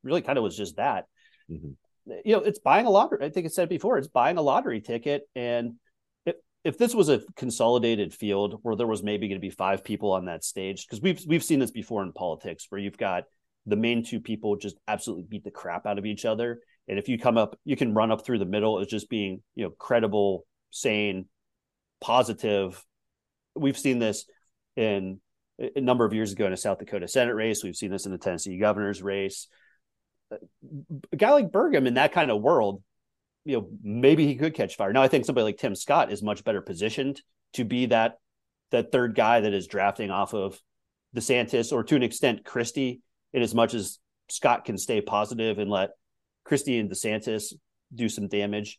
[0.02, 1.06] really kind of was just that.
[1.50, 1.72] Mm-hmm.
[2.24, 3.24] You know, it's buying a lottery.
[3.24, 5.74] I think I said before, it's buying a lottery ticket, and
[6.26, 9.84] if if this was a consolidated field where there was maybe going to be five
[9.84, 13.24] people on that stage, because we've we've seen this before in politics, where you've got
[13.66, 17.08] the main two people just absolutely beat the crap out of each other and if
[17.08, 19.70] you come up, you can run up through the middle as just being, you know,
[19.70, 21.26] credible, sane,
[22.00, 22.84] positive.
[23.54, 24.26] We've seen this
[24.76, 25.20] in
[25.58, 27.62] a number of years ago in a South Dakota Senate race.
[27.62, 29.46] We've seen this in the Tennessee governor's race.
[31.12, 32.82] A guy like Burgum in that kind of world,
[33.44, 34.92] you know, maybe he could catch fire.
[34.92, 37.20] Now I think somebody like Tim Scott is much better positioned
[37.54, 38.18] to be that
[38.70, 40.58] that third guy that is drafting off of
[41.14, 45.70] DeSantis or to an extent Christie, in as much as Scott can stay positive and
[45.70, 45.90] let
[46.44, 47.54] Christie and DeSantis
[47.94, 48.78] do some damage.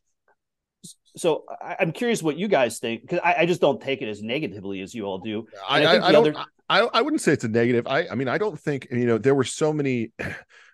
[1.16, 4.10] So I, am curious what you guys think because I, I, just don't take it
[4.10, 5.48] as negatively as you all do.
[5.68, 6.36] I, I, I don't.
[6.36, 6.46] Other...
[6.68, 7.88] I, I wouldn't say it's a negative.
[7.88, 10.12] I I mean I don't think you know there were so many.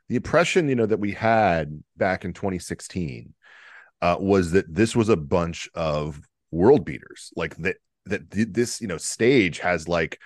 [0.10, 3.34] The impression you know that we had back in 2016
[4.02, 6.20] uh, was that this was a bunch of
[6.52, 10.20] world beaters, like that that this you know stage has like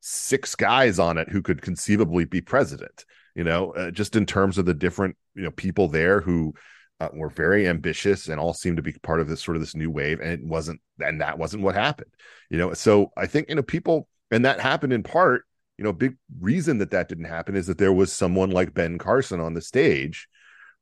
[0.00, 4.58] six guys on it who could conceivably be president you know, uh, just in terms
[4.58, 6.54] of the different, you know, people there who
[7.00, 9.74] uh, were very ambitious and all seemed to be part of this sort of this
[9.74, 10.20] new wave.
[10.20, 12.10] And it wasn't, and that wasn't what happened,
[12.50, 12.74] you know.
[12.74, 15.44] So I think, you know, people, and that happened in part,
[15.82, 18.98] you know, big reason that that didn't happen is that there was someone like Ben
[18.98, 20.28] Carson on the stage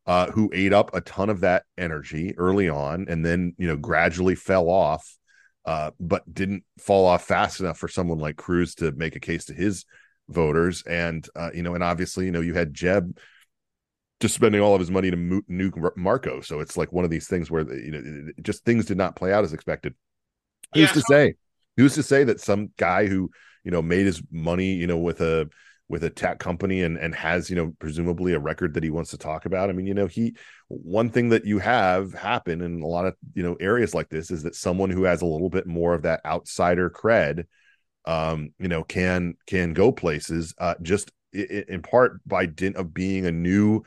[0.04, 3.78] uh, who ate up a ton of that energy early on and then, you know,
[3.78, 5.16] gradually fell off.
[5.64, 9.46] Uh, but didn't fall off fast enough for someone like Cruz to make a case
[9.46, 9.86] to his
[10.28, 13.18] voters and uh, you know and obviously you know you had jeb
[14.20, 15.16] just spending all of his money to
[15.50, 18.96] nuke marco so it's like one of these things where you know just things did
[18.96, 19.94] not play out as expected
[20.72, 20.92] who's yeah.
[20.92, 21.34] to say
[21.76, 23.30] who's to say that some guy who
[23.64, 25.48] you know made his money you know with a
[25.88, 29.10] with a tech company and and has you know presumably a record that he wants
[29.10, 30.34] to talk about i mean you know he
[30.68, 34.30] one thing that you have happen in a lot of you know areas like this
[34.30, 37.44] is that someone who has a little bit more of that outsider cred
[38.04, 42.94] um, you know, can can go places uh, just in, in part by dint of
[42.94, 43.82] being a new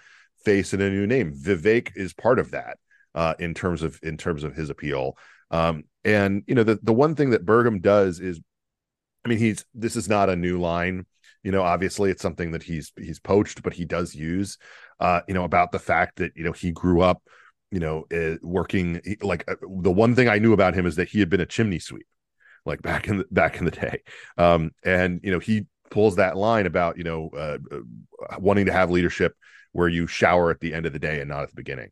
[0.46, 1.34] face and a new name.
[1.34, 2.78] Vivek is part of that
[3.16, 5.18] uh, in terms of in terms of his appeal.
[5.52, 8.40] Um, and you know, the the one thing that Burgum does is,
[9.26, 11.06] I mean, he's this is not a new line.
[11.44, 14.58] You know, obviously, it's something that he's he's poached, but he does use.
[15.00, 17.22] Uh, you know, about the fact that you know he grew up,
[17.72, 21.10] you know, uh, working like uh, the one thing I knew about him is that
[21.10, 22.08] he had been a chimney sweep
[22.66, 24.02] like back in the, back in the day.
[24.38, 28.74] Um, and you know, he pulls that line about you know uh, uh, wanting to
[28.74, 29.36] have leadership
[29.72, 31.90] where you shower at the end of the day and not at the beginning,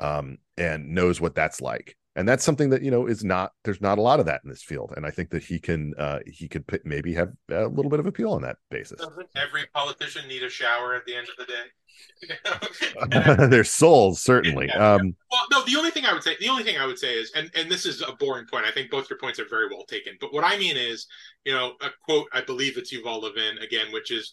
[0.00, 1.96] um, and knows what that's like.
[2.16, 4.50] And that's something that you know is not there's not a lot of that in
[4.50, 4.92] this field.
[4.96, 8.00] And i think that he can uh he could p- maybe have a little bit
[8.00, 9.00] of appeal on that basis.
[9.00, 13.46] Doesn't every politician need a shower at the end of the day?
[13.48, 14.66] Their souls certainly.
[14.68, 16.98] Yeah, um well no the only thing i would say the only thing i would
[16.98, 18.66] say is and and this is a boring point.
[18.66, 20.14] I think both your points are very well taken.
[20.20, 21.06] But what i mean is
[21.44, 24.32] you know a quote i believe it's yuval levin again which is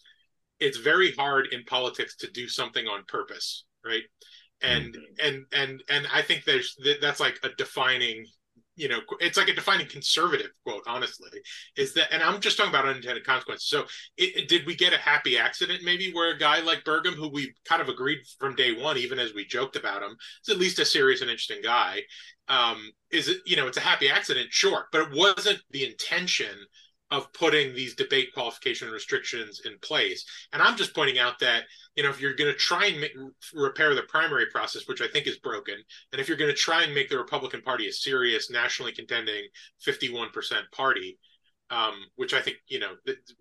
[0.60, 4.02] it's very hard in politics to do something on purpose right
[4.62, 5.26] and mm-hmm.
[5.26, 8.26] and and and I think there's that's like a defining
[8.78, 11.30] you know it's like a defining conservative quote honestly
[11.76, 13.80] is that and i'm just talking about unintended consequences so
[14.16, 17.28] it, it, did we get a happy accident maybe where a guy like Burgum who
[17.28, 20.16] we kind of agreed from day one even as we joked about him
[20.46, 22.00] is at least a serious and interesting guy
[22.48, 26.56] um is it you know it's a happy accident sure but it wasn't the intention
[27.10, 30.24] of putting these debate qualification restrictions in place.
[30.52, 31.62] And I'm just pointing out that,
[31.94, 33.12] you know, if you're going to try and make,
[33.54, 35.76] repair the primary process, which I think is broken,
[36.12, 39.44] and if you're going to try and make the Republican Party a serious, nationally contending
[39.86, 40.28] 51%
[40.72, 41.18] party,
[41.70, 42.92] um, which I think you know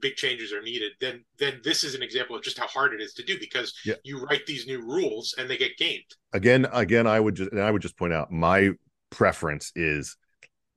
[0.01, 0.91] big changes are needed.
[0.99, 3.73] Then, then this is an example of just how hard it is to do because
[3.85, 3.95] yeah.
[4.03, 6.03] you write these new rules and they get gamed.
[6.33, 8.71] Again, again, I would just and I would just point out my
[9.09, 10.17] preference is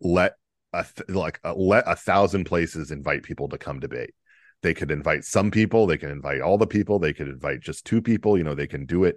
[0.01, 0.35] let
[0.73, 4.15] a th- like a, let a thousand places invite people to come debate.
[4.63, 7.87] They could invite some people they can invite all the people they could invite just
[7.87, 9.17] two people you know they can do it.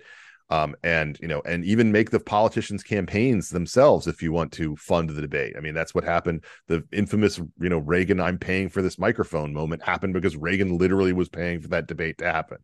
[0.49, 4.75] Um, and you know and even make the politicians campaigns themselves if you want to
[4.75, 5.55] fund the debate.
[5.57, 6.43] I mean that's what happened.
[6.67, 11.13] The infamous you know reagan i'm paying for this microphone moment happened because reagan literally
[11.13, 12.57] was paying for that debate to happen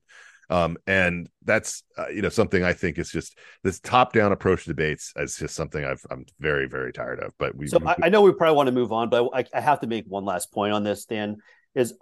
[0.49, 4.63] um, and that's uh, you know something I think is just this top down approach
[4.63, 7.33] to debates is just something i am very very tired of.
[7.37, 9.61] But we so I, I, know we probably want to move on, but I, I
[9.61, 11.05] have to make one last point on this.
[11.05, 11.37] Dan
[11.75, 11.93] is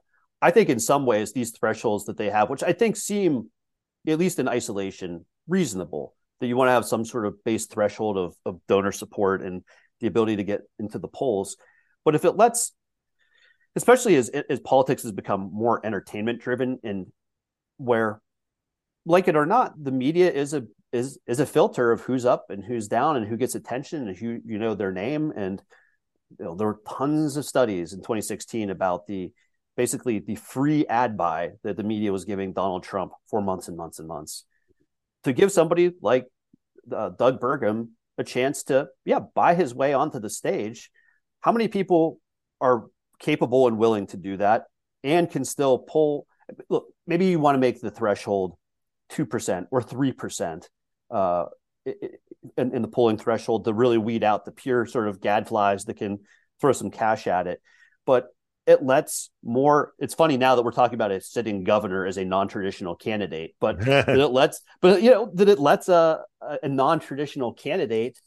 [0.42, 3.50] I think in some ways these thresholds that they have, which I think seem
[4.08, 8.18] at least in isolation reasonable, that you want to have some sort of base threshold
[8.18, 9.64] of, of donor support and
[10.00, 11.58] the ability to get into the polls.
[12.06, 12.74] But if it lets
[13.76, 17.08] especially as as politics has become more entertainment driven and
[17.78, 18.22] where
[19.08, 22.46] like it or not, the media is a is is a filter of who's up
[22.50, 25.62] and who's down and who gets attention and who you know their name and
[26.38, 29.32] you know, there were tons of studies in 2016 about the
[29.76, 33.78] basically the free ad buy that the media was giving Donald Trump for months and
[33.78, 34.46] months and months
[35.24, 36.28] to give somebody like
[36.94, 40.90] uh, Doug Burgum a chance to yeah buy his way onto the stage.
[41.42, 42.20] How many people
[42.60, 42.86] are
[43.20, 44.66] capable and willing to do that
[45.04, 46.28] and can still pull?
[46.70, 48.58] Look, maybe you want to make the threshold
[49.12, 50.68] 2% or 3%
[51.10, 51.46] uh,
[51.86, 55.96] in, in, the polling threshold to really weed out the pure sort of gadflies that
[55.96, 56.20] can
[56.60, 57.62] throw some cash at it.
[58.06, 58.28] But
[58.66, 59.94] it lets more.
[59.98, 63.80] It's funny now that we're talking about a sitting governor as a non-traditional candidate, but
[63.86, 66.24] that it lets, but you know, that it lets a,
[66.62, 68.20] a non-traditional candidate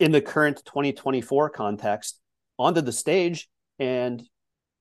[0.00, 2.20] in the current 2024 context
[2.58, 3.48] onto the stage
[3.78, 4.20] and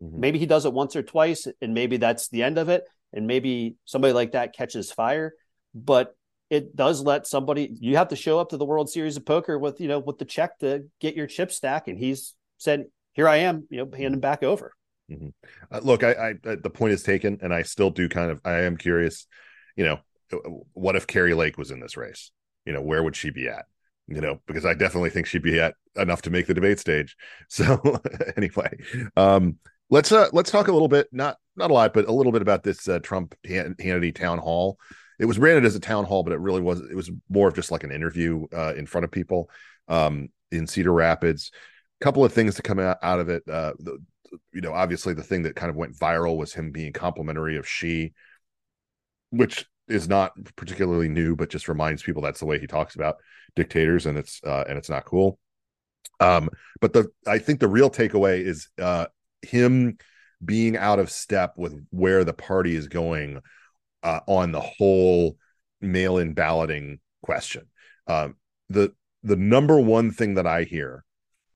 [0.01, 0.19] mm-hmm.
[0.19, 3.27] maybe he does it once or twice and maybe that's the end of it and
[3.27, 5.33] maybe somebody like that catches fire.
[5.73, 6.15] But
[6.49, 9.59] it does let somebody you have to show up to the World Series of Poker
[9.59, 13.27] with you know with the check to get your chip stack, and he's said, "Here
[13.27, 14.73] I am," you know, handing back over.
[15.11, 15.29] Mm-hmm.
[15.71, 18.41] Uh, look, I, I uh, the point is taken, and I still do kind of
[18.45, 19.27] I am curious.
[19.75, 19.99] You know,
[20.73, 22.31] what if Kari Lake was in this race?
[22.65, 23.65] You know, where would she be at?
[24.07, 27.15] You know, because I definitely think she'd be at enough to make the debate stage.
[27.49, 28.01] So
[28.35, 28.77] anyway,
[29.15, 29.57] um,
[29.89, 32.41] let's uh let's talk a little bit not not a lot but a little bit
[32.41, 34.79] about this uh, trump hannity town hall.
[35.19, 37.55] It was branded as a town hall but it really was it was more of
[37.55, 39.49] just like an interview uh, in front of people
[39.87, 41.51] um, in cedar rapids.
[42.01, 43.97] A couple of things to come out, out of it uh, the,
[44.53, 47.67] you know obviously the thing that kind of went viral was him being complimentary of
[47.67, 48.13] Xi,
[49.31, 53.15] which is not particularly new but just reminds people that's the way he talks about
[53.55, 55.39] dictators and it's uh, and it's not cool.
[56.19, 56.49] Um
[56.81, 59.05] but the i think the real takeaway is uh
[59.41, 59.97] him
[60.43, 63.41] being out of step with where the party is going
[64.03, 65.37] uh, on the whole
[65.81, 67.67] mail-in balloting question.
[68.07, 68.35] Um,
[68.69, 71.03] the the number one thing that I hear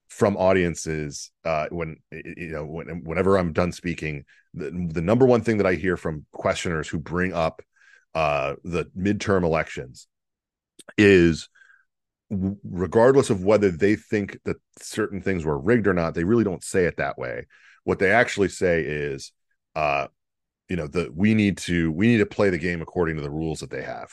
[0.09, 5.41] from audiences uh, when you know when, whenever I'm done speaking, the, the number one
[5.41, 7.61] thing that I hear from questioners who bring up
[8.13, 10.07] uh, the midterm elections
[10.97, 11.49] is
[12.29, 16.63] regardless of whether they think that certain things were rigged or not, they really don't
[16.63, 17.45] say it that way.
[17.83, 19.31] What they actually say is,
[19.75, 20.07] uh,
[20.69, 23.31] you know, the we need to we need to play the game according to the
[23.31, 24.11] rules that they have.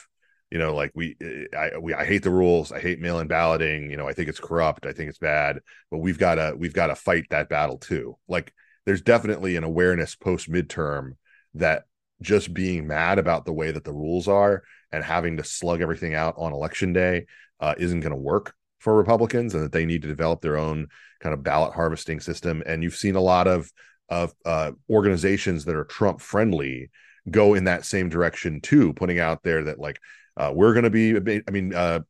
[0.50, 1.14] You know, like we,
[1.54, 2.72] I, we, I hate the rules.
[2.72, 3.90] I hate mail-in balloting.
[3.90, 4.86] You know, I think it's corrupt.
[4.86, 5.60] I think it's bad.
[5.90, 8.16] But we've got to, we've got to fight that battle too.
[8.28, 8.54] Like,
[8.86, 11.16] there's definitely an awareness post midterm
[11.52, 11.84] that
[12.22, 16.14] just being mad about the way that the rules are and having to slug everything
[16.14, 17.26] out on election day
[17.60, 18.54] uh, isn't going to work.
[18.78, 20.88] For Republicans and that they need to develop their own
[21.20, 22.62] kind of ballot harvesting system.
[22.66, 23.70] And you've seen a lot of
[24.08, 26.90] of uh, organizations that are Trump friendly
[27.30, 30.00] go in that same direction too, putting out there that like
[30.36, 31.42] uh, we're going to be.
[31.46, 32.00] I mean, uh,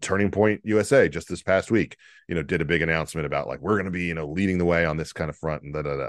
[0.00, 1.96] Turning Point USA just this past week,
[2.28, 4.58] you know, did a big announcement about like we're going to be you know leading
[4.58, 6.08] the way on this kind of front and da da da.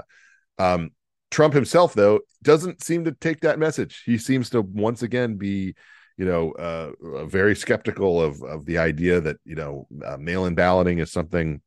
[0.58, 0.90] Um,
[1.32, 4.02] Trump himself, though, doesn't seem to take that message.
[4.04, 5.74] He seems to once again be,
[6.16, 10.98] you know, uh, very skeptical of of the idea that you know uh, mail-in balloting
[10.98, 11.60] is something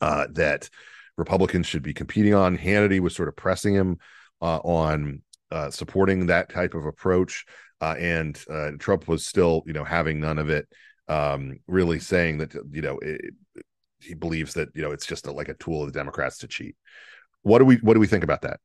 [0.00, 0.68] uh, that
[1.16, 2.56] Republicans should be competing on.
[2.56, 3.98] Hannity was sort of pressing him
[4.40, 7.44] uh, on uh, supporting that type of approach,
[7.80, 8.38] uh, and
[8.78, 10.68] Trump was still, you know, having none of it.
[11.08, 13.34] Um, really saying that you know it,
[14.00, 16.48] he believes that you know it's just a, like a tool of the Democrats to
[16.48, 16.76] cheat.
[17.42, 18.60] What do we what do we think about that?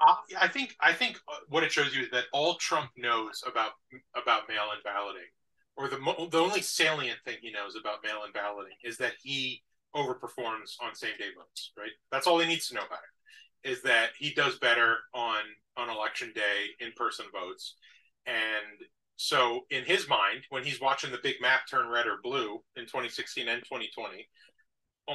[0.00, 3.72] I think I think uh, what it shows you is that all Trump knows about
[4.14, 5.28] about mail-in balloting,
[5.76, 9.62] or the the only salient thing he knows about mail-in balloting is that he
[9.94, 11.72] overperforms on same-day votes.
[11.78, 11.90] Right.
[12.10, 13.70] That's all he needs to know about it.
[13.70, 15.42] Is that he does better on
[15.76, 17.76] on election day in-person votes,
[18.26, 18.86] and
[19.16, 22.84] so in his mind, when he's watching the big map turn red or blue in
[22.84, 24.28] 2016 and 2020,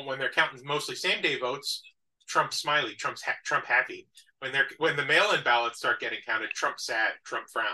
[0.06, 1.82] when they're counting mostly same-day votes,
[2.28, 4.08] Trump smiley, Trump's ha- Trump happy
[4.40, 7.66] when they're when the mail-in ballots start getting counted, Trump sad, Trump frown,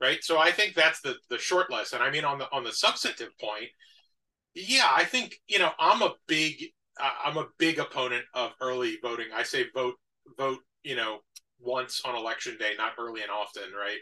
[0.00, 0.22] right?
[0.22, 2.00] So I think that's the the short lesson.
[2.02, 3.68] I mean, on the on the substantive point,
[4.54, 6.64] yeah, I think you know I'm a big
[7.00, 9.26] uh, I'm a big opponent of early voting.
[9.34, 9.94] I say vote
[10.36, 11.20] vote you know
[11.60, 13.98] once on election day, not early and often, right?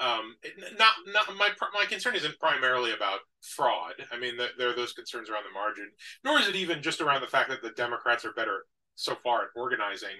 [0.00, 0.34] Um,
[0.76, 3.94] not not my my concern isn't primarily about fraud.
[4.10, 5.88] I mean, the, there are those concerns around the margin,
[6.24, 9.42] nor is it even just around the fact that the Democrats are better so far
[9.42, 10.16] at organizing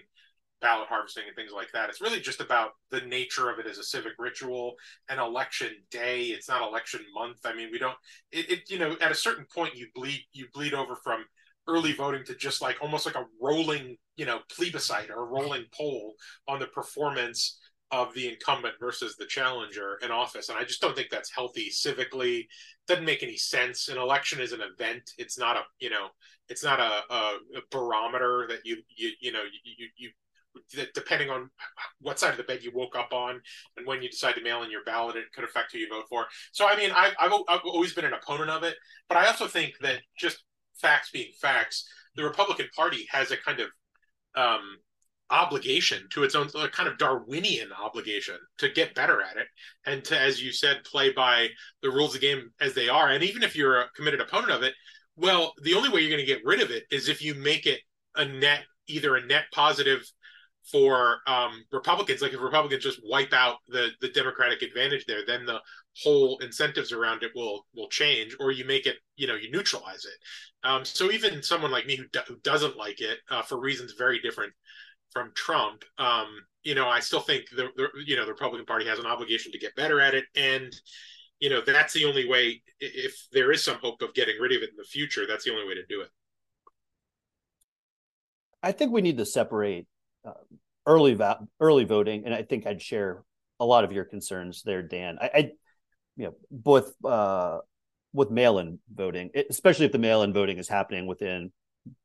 [0.64, 1.90] ballot harvesting and things like that.
[1.90, 4.74] It's really just about the nature of it as a civic ritual.
[5.10, 7.40] An election day, it's not election month.
[7.44, 7.96] I mean, we don't.
[8.32, 11.26] It, it you know, at a certain point, you bleed you bleed over from
[11.68, 15.64] early voting to just like almost like a rolling you know plebiscite or a rolling
[15.76, 16.14] poll
[16.48, 17.58] on the performance
[17.90, 21.70] of the incumbent versus the challenger in office and i just don't think that's healthy
[21.70, 22.46] civically
[22.86, 26.08] doesn't make any sense an election is an event it's not a you know
[26.48, 30.10] it's not a, a, a barometer that you you you know you you
[30.94, 31.50] depending on
[32.00, 33.40] what side of the bed you woke up on
[33.76, 36.04] and when you decide to mail in your ballot, it could affect who you vote
[36.08, 36.26] for.
[36.52, 38.74] So, I mean, I've, I've, I've always been an opponent of it,
[39.08, 40.44] but I also think that just
[40.80, 43.68] facts being facts, the Republican Party has a kind of
[44.36, 44.76] um,
[45.30, 49.46] obligation to its own a kind of Darwinian obligation to get better at it
[49.86, 51.48] and to, as you said, play by
[51.82, 53.10] the rules of the game as they are.
[53.10, 54.74] And even if you're a committed opponent of it,
[55.16, 57.66] well, the only way you're going to get rid of it is if you make
[57.66, 57.80] it
[58.16, 60.02] a net, either a net positive
[60.70, 62.22] for um, Republicans.
[62.22, 65.60] Like if Republicans just wipe out the the Democratic advantage there, then the
[66.02, 70.04] whole incentives around it will will change, or you make it, you know, you neutralize
[70.04, 70.66] it.
[70.68, 73.92] Um, so even someone like me who, do, who doesn't like it uh, for reasons
[73.96, 74.52] very different
[75.12, 76.26] from Trump, um,
[76.62, 79.52] you know, I still think the, the you know the Republican Party has an obligation
[79.52, 80.74] to get better at it, and
[81.40, 82.62] you know that's the only way.
[82.80, 85.52] If there is some hope of getting rid of it in the future, that's the
[85.52, 86.08] only way to do it.
[88.62, 89.86] I think we need to separate
[90.86, 93.22] early va- early voting, and I think I'd share
[93.60, 95.18] a lot of your concerns there, Dan.
[95.20, 95.38] I, I
[96.16, 97.58] you know, both uh,
[98.12, 101.52] with mail-in voting, especially if the mail-in voting is happening within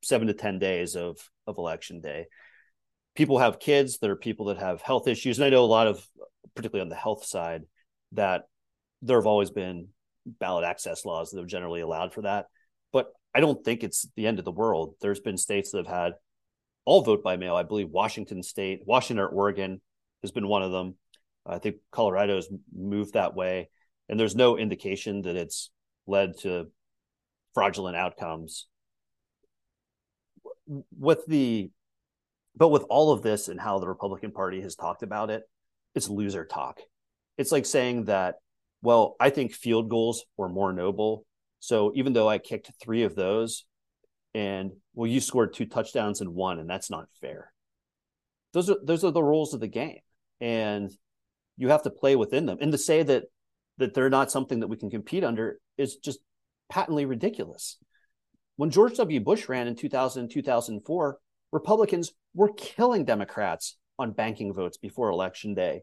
[0.04, 1.18] seven to ten days of
[1.48, 2.28] of election day.
[3.16, 3.98] People have kids.
[3.98, 6.08] There are people that have health issues, and I know a lot of,
[6.56, 7.64] particularly on the health side,
[8.14, 8.44] that
[9.02, 9.90] there have always been
[10.26, 12.48] ballot access laws that have generally allowed for that.
[12.94, 14.96] But I don't think it's the end of the world.
[15.02, 16.14] There's been states that have had
[16.90, 17.56] all vote by mail.
[17.56, 19.80] I believe Washington State, Washington or Oregon
[20.24, 20.96] has been one of them.
[21.46, 23.70] I think Colorado's moved that way,
[24.10, 25.70] and there's no indication that it's
[26.08, 26.72] led to
[27.54, 28.66] fraudulent outcomes.
[30.98, 31.70] With the,
[32.56, 35.44] but with all of this and how the Republican Party has talked about it,
[35.94, 36.80] it's loser talk.
[37.38, 38.38] It's like saying that,
[38.82, 41.24] well, I think field goals were more noble.
[41.60, 43.66] So even though I kicked three of those,
[44.34, 47.52] and well, you scored two touchdowns and one, and that's not fair.
[48.54, 50.00] Those are those are the rules of the game,
[50.42, 50.92] and
[51.58, 52.58] you have to play within them.
[52.62, 53.24] And to say that
[53.78, 56.20] that they're not something that we can compete under is just
[56.70, 57.78] patently ridiculous.
[58.58, 59.20] When George W.
[59.22, 61.18] Bush ran in 2000 2004,
[61.52, 65.82] Republicans were killing Democrats on banking votes before election day.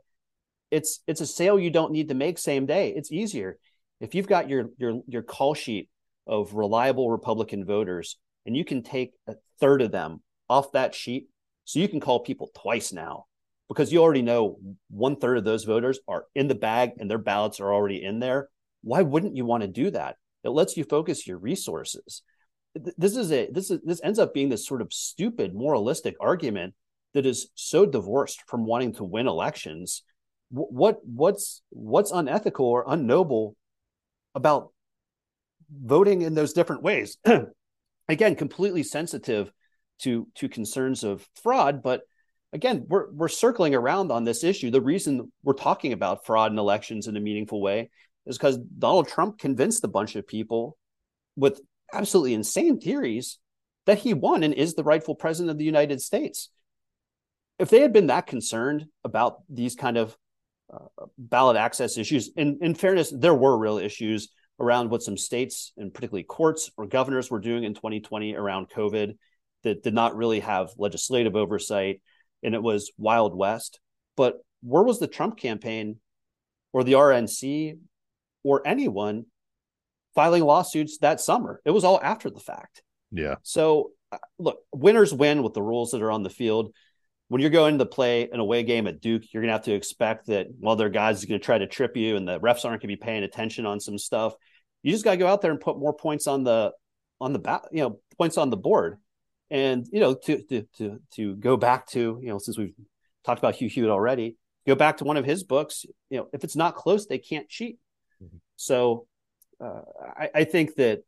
[0.70, 2.92] It's it's a sale you don't need to make same day.
[2.94, 3.58] It's easier
[4.00, 5.88] if you've got your your your call sheet
[6.26, 11.28] of reliable Republican voters and you can take a third of them off that sheet.
[11.64, 13.26] So you can call people twice now
[13.68, 17.18] because you already know one third of those voters are in the bag and their
[17.18, 18.48] ballots are already in there.
[18.82, 20.16] Why wouldn't you want to do that?
[20.44, 22.22] It lets you focus your resources.
[22.96, 26.74] This is a this is this ends up being this sort of stupid moralistic argument
[27.14, 30.02] that is so divorced from wanting to win elections.
[30.50, 33.54] What what's what's unethical or unnoble
[34.34, 34.72] about
[35.70, 37.16] voting in those different ways?
[38.08, 39.50] Again, completely sensitive
[40.00, 42.02] to to concerns of fraud, but
[42.52, 44.70] again, we're we're circling around on this issue.
[44.70, 47.90] The reason we're talking about fraud in elections in a meaningful way
[48.26, 50.76] is because Donald Trump convinced a bunch of people
[51.36, 51.60] with
[51.92, 53.38] absolutely insane theories
[53.86, 56.50] that he won and is the rightful president of the United States.
[57.58, 60.16] If they had been that concerned about these kind of
[60.72, 64.28] uh, ballot access issues, in, in fairness, there were real issues
[64.58, 69.16] around what some states and particularly courts or governors were doing in 2020 around COVID
[69.64, 72.00] that did not really have legislative oversight
[72.42, 73.80] and it was Wild West.
[74.16, 75.96] But where was the Trump campaign
[76.72, 77.78] or the RNC
[78.42, 79.26] or anyone
[80.14, 81.60] filing lawsuits that summer?
[81.64, 82.82] It was all after the fact.
[83.10, 83.36] Yeah.
[83.42, 86.72] So uh, look, winners win with the rules that are on the field.
[87.28, 89.74] When you're going to play an away game at Duke, you're going to have to
[89.74, 92.64] expect that while their guys are going to try to trip you and the refs
[92.64, 94.34] aren't going to be paying attention on some stuff.
[94.82, 96.72] You just got to go out there and put more points on the
[97.20, 98.98] on the back, you know, points on the board.
[99.50, 102.74] And you know, to to to to go back to you know, since we've
[103.24, 105.84] talked about Hugh Hewitt already, go back to one of his books.
[106.10, 107.78] You know, if it's not close, they can't cheat.
[108.22, 108.36] Mm-hmm.
[108.56, 109.06] So,
[109.60, 109.82] uh,
[110.16, 111.02] I, I think that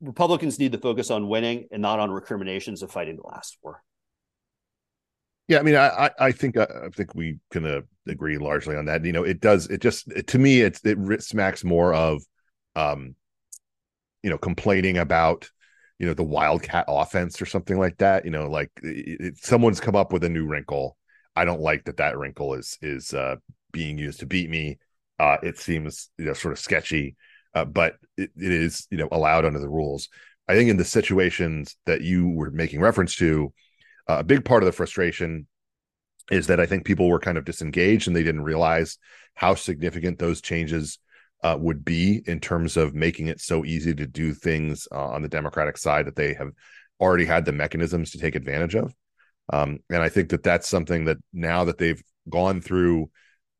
[0.00, 3.82] Republicans need to focus on winning and not on recriminations of fighting the last war.
[5.52, 8.86] Yeah, I mean, I I think uh, I think we can uh, agree largely on
[8.86, 9.04] that.
[9.04, 9.66] You know, it does.
[9.66, 12.22] It just it, to me, it's it smacks more of,
[12.74, 13.16] um,
[14.22, 15.48] you know, complaining about
[15.98, 19.78] you know the wildcat offense or something like that you know like it, it, someone's
[19.78, 20.96] come up with a new wrinkle
[21.36, 23.36] i don't like that that wrinkle is is uh
[23.72, 24.78] being used to beat me
[25.20, 27.14] uh it seems you know sort of sketchy
[27.54, 30.08] uh, but it, it is you know allowed under the rules
[30.48, 33.52] i think in the situations that you were making reference to
[34.08, 35.46] uh, a big part of the frustration
[36.30, 38.98] is that i think people were kind of disengaged and they didn't realize
[39.34, 40.98] how significant those changes
[41.42, 45.22] uh, would be in terms of making it so easy to do things uh, on
[45.22, 46.50] the Democratic side that they have
[47.00, 48.94] already had the mechanisms to take advantage of.
[49.52, 53.10] Um, and I think that that's something that now that they've gone through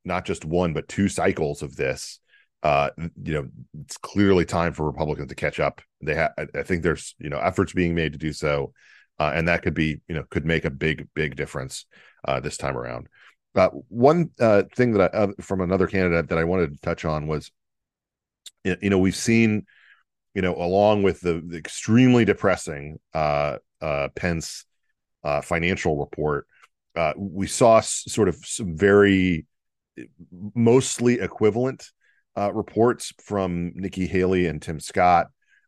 [0.04, 2.20] not just one but two cycles of this,
[2.62, 2.90] uh,
[3.20, 3.48] you know,
[3.80, 5.82] it's clearly time for Republicans to catch up.
[6.00, 8.72] They have, I think there's you know efforts being made to do so,
[9.18, 11.86] uh, and that could be you know could make a big big difference
[12.26, 13.08] uh, this time around.
[13.54, 17.04] Uh, one uh, thing that I, uh, from another candidate that I wanted to touch
[17.04, 17.50] on was
[18.64, 19.66] you know we've seen
[20.34, 23.58] you know along with the, the extremely depressing uh
[24.14, 24.64] pence
[25.42, 26.46] financial report
[27.16, 29.46] we saw s- sort of some very
[30.54, 31.90] mostly equivalent
[32.36, 35.26] reports from nikki haley and tim scott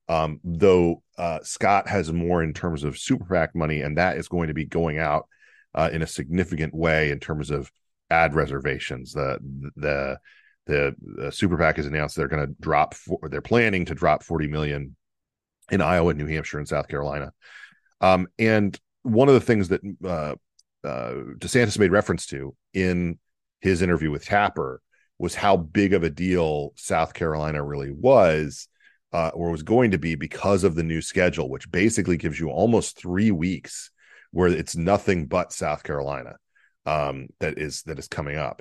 [0.09, 4.28] um though uh scott has more in terms of super pac money and that is
[4.28, 5.26] going to be going out
[5.74, 7.70] uh in a significant way in terms of
[8.11, 9.38] ad reservations the
[9.76, 10.18] the
[10.66, 14.22] the, the super PAC has announced they're going to drop, for, they're planning to drop
[14.22, 14.96] 40 million
[15.70, 17.32] in Iowa, New Hampshire, and South Carolina.
[18.00, 20.34] Um, and one of the things that uh,
[20.86, 23.18] uh, DeSantis made reference to in
[23.61, 24.80] his interview with Tapper
[25.18, 28.68] was how big of a deal South Carolina really was,
[29.14, 32.50] uh, or was going to be because of the new schedule, which basically gives you
[32.50, 33.90] almost three weeks
[34.32, 36.34] where it's nothing but South Carolina
[36.84, 38.60] um, that is that is coming up.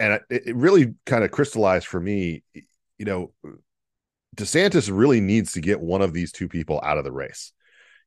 [0.00, 2.42] And it, it really kind of crystallized for me
[2.98, 3.32] you know
[4.36, 7.52] desantis really needs to get one of these two people out of the race.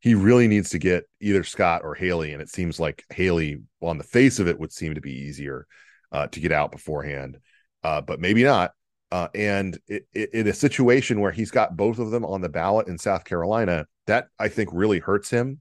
[0.01, 3.97] He really needs to get either scott or haley and it seems like haley on
[3.97, 5.65] the face of it would seem to be easier
[6.11, 7.37] uh, to get out beforehand
[7.83, 8.71] uh, but maybe not
[9.11, 12.49] uh, and it, it, in a situation where he's got both of them on the
[12.49, 15.59] ballot in south carolina that i think really hurts him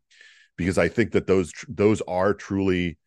[0.57, 2.99] because i think that those those are truly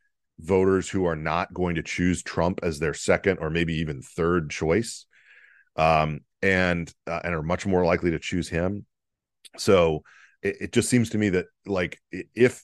[0.42, 4.50] voters who are not going to choose Trump as their second or maybe even third
[4.50, 5.06] choice,
[5.76, 8.86] um, and uh, and are much more likely to choose him.
[9.58, 10.04] So
[10.42, 12.64] it, it just seems to me that like if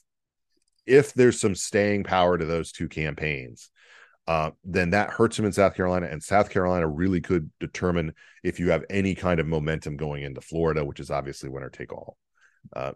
[0.86, 3.70] if there's some staying power to those two campaigns,
[4.28, 8.12] uh, then that hurts him in South Carolina, and South Carolina really could determine
[8.44, 11.94] if you have any kind of momentum going into Florida, which is obviously winner take
[11.94, 12.18] all.
[12.76, 12.92] Uh,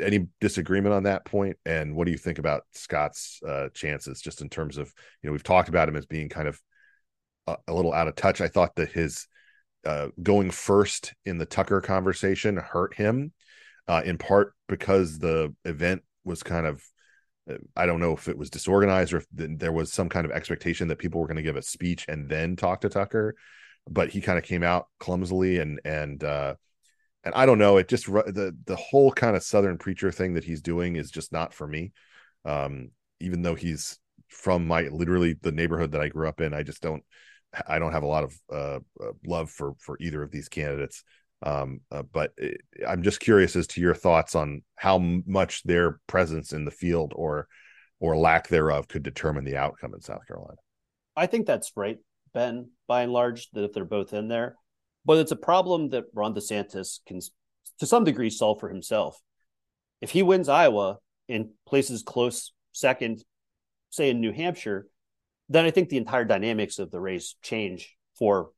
[0.00, 1.58] any disagreement on that point?
[1.66, 4.90] And what do you think about Scott's uh, chances, just in terms of
[5.22, 6.58] you know we've talked about him as being kind of
[7.46, 8.40] a, a little out of touch.
[8.40, 9.26] I thought that his
[9.84, 13.32] uh, going first in the Tucker conversation hurt him,
[13.86, 16.82] uh, in part because the event was kind of
[17.76, 20.88] I don't know if it was disorganized or if there was some kind of expectation
[20.88, 23.34] that people were going to give a speech and then talk to Tucker,
[23.88, 26.54] but he kind of came out clumsily and and uh,
[27.24, 27.76] and I don't know.
[27.76, 31.32] It just the the whole kind of Southern preacher thing that he's doing is just
[31.32, 31.92] not for me.
[32.44, 32.90] Um,
[33.20, 33.98] even though he's
[34.28, 37.02] from my literally the neighborhood that I grew up in, I just don't.
[37.66, 41.02] I don't have a lot of uh, uh love for for either of these candidates.
[41.42, 46.00] Um, uh, but it, I'm just curious as to your thoughts on how much their
[46.06, 47.48] presence in the field or
[47.98, 50.56] or lack thereof could determine the outcome in South Carolina.
[51.16, 51.98] I think that's right,
[52.32, 52.70] Ben.
[52.86, 54.56] By and large, that if they're both in there,
[55.04, 57.20] but it's a problem that Ron DeSantis can,
[57.78, 59.20] to some degree, solve for himself.
[60.00, 63.22] If he wins Iowa and places close second,
[63.90, 64.86] say in New Hampshire,
[65.50, 68.50] then I think the entire dynamics of the race change for.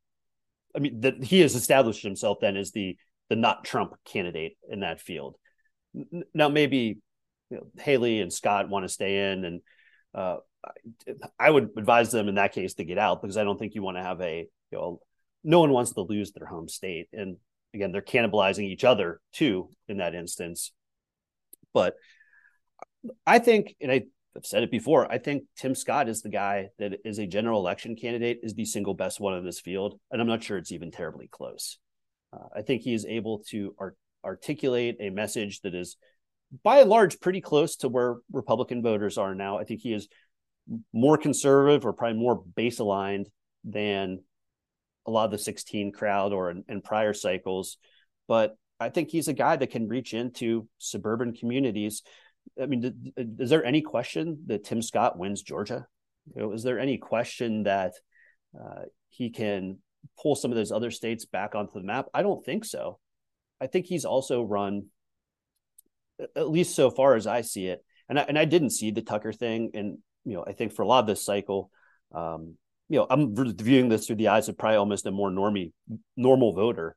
[0.75, 2.97] I mean, that he has established himself then as the
[3.29, 5.37] the not Trump candidate in that field.
[6.35, 6.99] Now, maybe
[7.51, 9.61] you know, Haley and Scott want to stay in, and
[10.15, 10.37] uh,
[11.39, 13.83] I would advise them in that case to get out because I don't think you
[13.83, 15.01] want to have a you know
[15.45, 17.09] no one wants to lose their home state.
[17.13, 17.37] And
[17.75, 20.73] again, they're cannibalizing each other too in that instance.
[21.73, 21.95] But
[23.27, 23.91] I think, and
[24.37, 27.61] I've said it before, I think Tim Scott is the guy that is a general
[27.61, 29.99] election candidate, is the single best one in this field.
[30.11, 31.79] And I'm not sure it's even terribly close.
[32.33, 35.97] Uh, I think he is able to art- articulate a message that is,
[36.63, 39.59] by and large, pretty close to where Republican voters are now.
[39.59, 40.09] I think he is
[40.93, 43.29] more conservative or probably more base aligned
[43.65, 44.21] than
[45.07, 47.77] a lot of the 16 crowd or in, in prior cycles.
[48.29, 52.03] But I think he's a guy that can reach into suburban communities.
[52.61, 55.87] I mean, is there any question that Tim Scott wins Georgia?
[56.35, 57.95] You know, is there any question that
[58.59, 59.79] uh, he can
[60.21, 62.07] pull some of those other states back onto the map?
[62.13, 62.99] I don't think so.
[63.61, 64.87] I think he's also run,
[66.37, 69.03] at least so far as I see it, and I, and I didn't see the
[69.03, 71.71] Tucker thing, and you know, I think for a lot of this cycle,
[72.15, 72.57] um,
[72.89, 75.73] you know, I'm viewing this through the eyes of probably almost a more normie,
[76.17, 76.97] normal voter.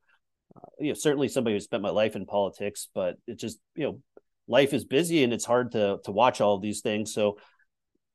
[0.56, 3.84] Uh, you know, certainly somebody who spent my life in politics, but it just, you
[3.84, 4.02] know,
[4.48, 7.14] life is busy and it's hard to to watch all of these things.
[7.14, 7.38] So,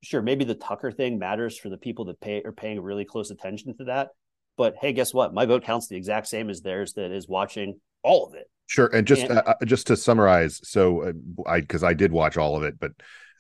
[0.03, 3.31] sure, maybe the Tucker thing matters for the people that pay are paying really close
[3.31, 4.11] attention to that.
[4.57, 5.35] But hey, guess what?
[5.35, 8.49] My vote counts the exact same as theirs that is watching all of it.
[8.67, 11.13] Sure, and just and, uh, just to summarize, so uh,
[11.47, 12.93] I because I did watch all of it, but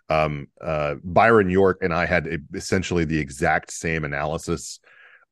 [0.08, 4.80] um, uh, Byron York and I had essentially the exact same analysis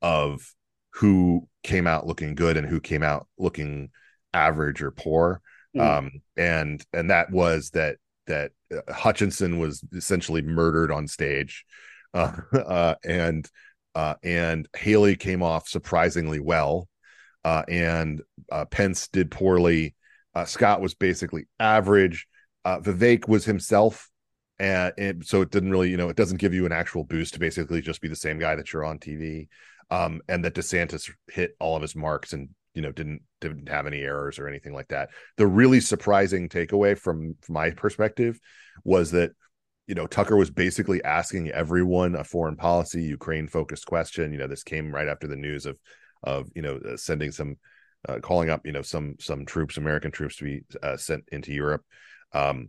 [0.01, 0.55] of
[0.95, 3.91] who came out looking good and who came out looking
[4.33, 5.41] average or poor.
[5.77, 5.99] Mm.
[5.99, 7.97] Um, and and that was that
[8.27, 11.65] that uh, Hutchinson was essentially murdered on stage,
[12.15, 13.49] uh, uh, and
[13.95, 16.89] uh, and Haley came off surprisingly well,
[17.45, 19.95] uh, and uh, Pence did poorly.
[20.35, 22.27] Uh, Scott was basically average.
[22.65, 24.11] Uh, Vivek was himself
[24.59, 27.35] and, and so it didn't really you know it doesn't give you an actual boost
[27.35, 29.49] to basically just be the same guy that you're on tv
[29.91, 33.87] um, and that desantis hit all of his marks and you know didn't didn't have
[33.87, 35.11] any errors or anything like that.
[35.37, 38.39] The really surprising takeaway from, from my perspective
[38.85, 39.33] was that
[39.87, 44.33] you know tucker was basically asking everyone a foreign policy ukraine focused question.
[44.33, 45.79] You know this came right after the news of
[46.23, 47.57] of you know uh, sending some
[48.09, 51.53] uh, calling up you know some some troops american troops to be uh, sent into
[51.53, 51.83] europe
[52.33, 52.69] um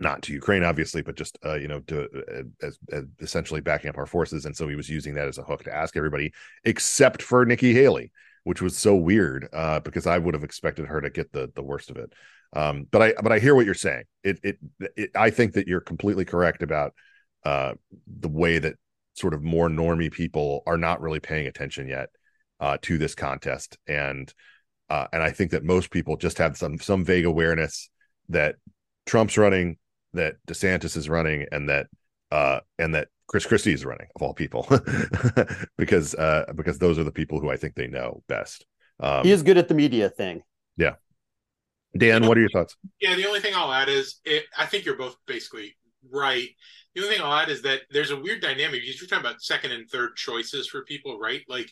[0.00, 3.90] not to Ukraine, obviously, but just uh, you know to uh, as, as, essentially backing
[3.90, 4.46] up our forces.
[4.46, 6.32] And so he was using that as a hook to ask everybody,
[6.64, 8.10] except for Nikki Haley,
[8.44, 11.62] which was so weird uh, because I would have expected her to get the the
[11.62, 12.12] worst of it.
[12.54, 14.04] Um, but I but I hear what you're saying.
[14.22, 14.58] It, it,
[14.96, 16.94] it I think that you're completely correct about
[17.44, 17.74] uh,
[18.06, 18.76] the way that
[19.14, 22.08] sort of more normie people are not really paying attention yet
[22.60, 24.32] uh, to this contest, and
[24.90, 27.88] uh, and I think that most people just have some some vague awareness
[28.28, 28.56] that
[29.06, 29.78] Trump's running,
[30.12, 31.86] that DeSantis is running and that
[32.30, 34.68] uh and that Chris Christie is running of all people
[35.78, 38.66] because uh because those are the people who I think they know best.
[39.00, 40.42] Um, he is good at the media thing.
[40.76, 40.94] Yeah.
[41.96, 42.76] Dan, what are your thoughts?
[43.00, 45.76] Yeah, the only thing I'll add is it, I think you're both basically
[46.10, 46.48] right.
[46.94, 48.82] The only thing I'll add is that there's a weird dynamic.
[48.84, 51.42] You're talking about second and third choices for people, right?
[51.48, 51.70] Like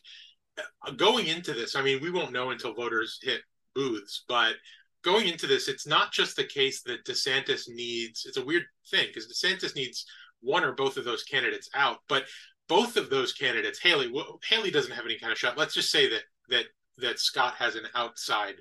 [0.58, 3.42] uh, going into this, I mean, we won't know until voters hit
[3.74, 4.54] booths, but
[5.02, 8.24] going into this, it's not just the case that DeSantis needs.
[8.26, 10.06] It's a weird thing because DeSantis needs
[10.40, 12.24] one or both of those candidates out, but
[12.68, 14.12] both of those candidates, Haley,
[14.44, 15.58] Haley doesn't have any kind of shot.
[15.58, 16.64] Let's just say that that
[16.98, 18.56] that Scott has an outside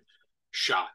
[0.51, 0.89] shot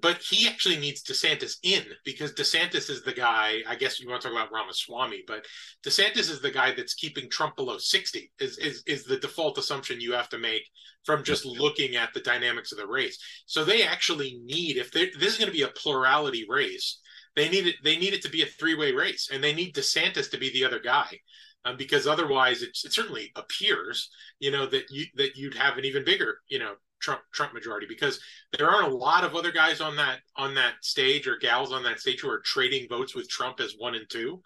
[0.00, 3.58] but he actually needs DeSantis in because DeSantis is the guy.
[3.66, 5.44] I guess you want to talk about Ramaswamy, but
[5.84, 8.30] DeSantis is the guy that's keeping Trump below sixty.
[8.38, 10.62] Is is is the default assumption you have to make
[11.04, 13.18] from just looking at the dynamics of the race.
[13.46, 17.00] So they actually need if this is going to be a plurality race,
[17.36, 17.76] they need it.
[17.82, 20.50] They need it to be a three way race, and they need DeSantis to be
[20.52, 21.18] the other guy.
[21.64, 24.10] Um, because otherwise, it, it certainly appears,
[24.40, 27.86] you know, that you that you'd have an even bigger, you know, Trump Trump majority
[27.86, 28.20] because
[28.56, 31.82] there aren't a lot of other guys on that on that stage or gals on
[31.82, 34.40] that stage who are trading votes with Trump as one and two,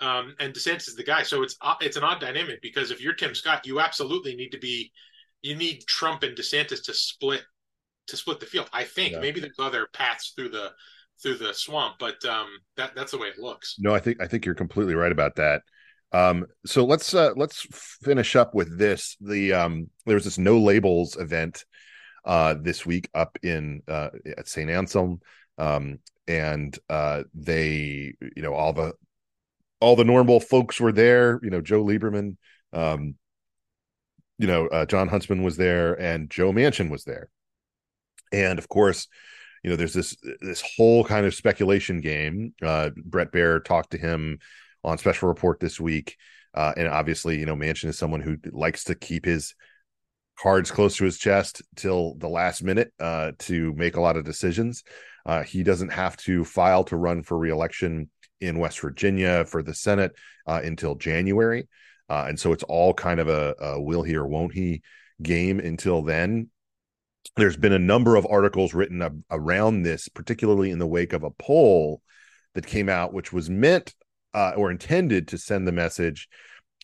[0.00, 1.22] um, and DeSantis is the guy.
[1.22, 4.50] So it's uh, it's an odd dynamic because if you're Tim Scott, you absolutely need
[4.50, 4.92] to be
[5.42, 7.42] you need Trump and DeSantis to split
[8.08, 8.68] to split the field.
[8.72, 9.20] I think yeah.
[9.20, 10.72] maybe there's other paths through the
[11.22, 13.76] through the swamp, but um, that that's the way it looks.
[13.78, 15.62] No, I think I think you're completely right about that.
[16.12, 17.66] Um, so let's uh, let's
[18.02, 19.16] finish up with this.
[19.20, 21.64] The um, there was this no labels event
[22.24, 24.70] uh, this week up in uh, at St.
[24.70, 25.20] Anselm,
[25.58, 28.92] um, and uh, they you know all the
[29.80, 31.40] all the normal folks were there.
[31.42, 32.36] You know Joe Lieberman,
[32.72, 33.14] um,
[34.38, 37.30] you know uh, Jon Huntsman was there, and Joe Manchin was there,
[38.32, 39.08] and of course
[39.62, 43.98] you know there's this this whole kind of speculation game uh bret baier talked to
[43.98, 44.38] him
[44.84, 46.16] on special report this week
[46.54, 49.54] uh and obviously you know Manchin is someone who likes to keep his
[50.38, 54.24] cards close to his chest till the last minute uh to make a lot of
[54.24, 54.82] decisions.
[55.24, 58.10] Uh he doesn't have to file to run for reelection
[58.40, 60.12] in west virginia for the senate
[60.46, 61.68] uh until january.
[62.08, 64.82] Uh and so it's all kind of a, a will he or won't he
[65.22, 66.48] game until then
[67.36, 71.22] there's been a number of articles written ab- around this, particularly in the wake of
[71.22, 72.02] a poll
[72.54, 73.94] that came out, which was meant
[74.34, 76.28] uh, or intended to send the message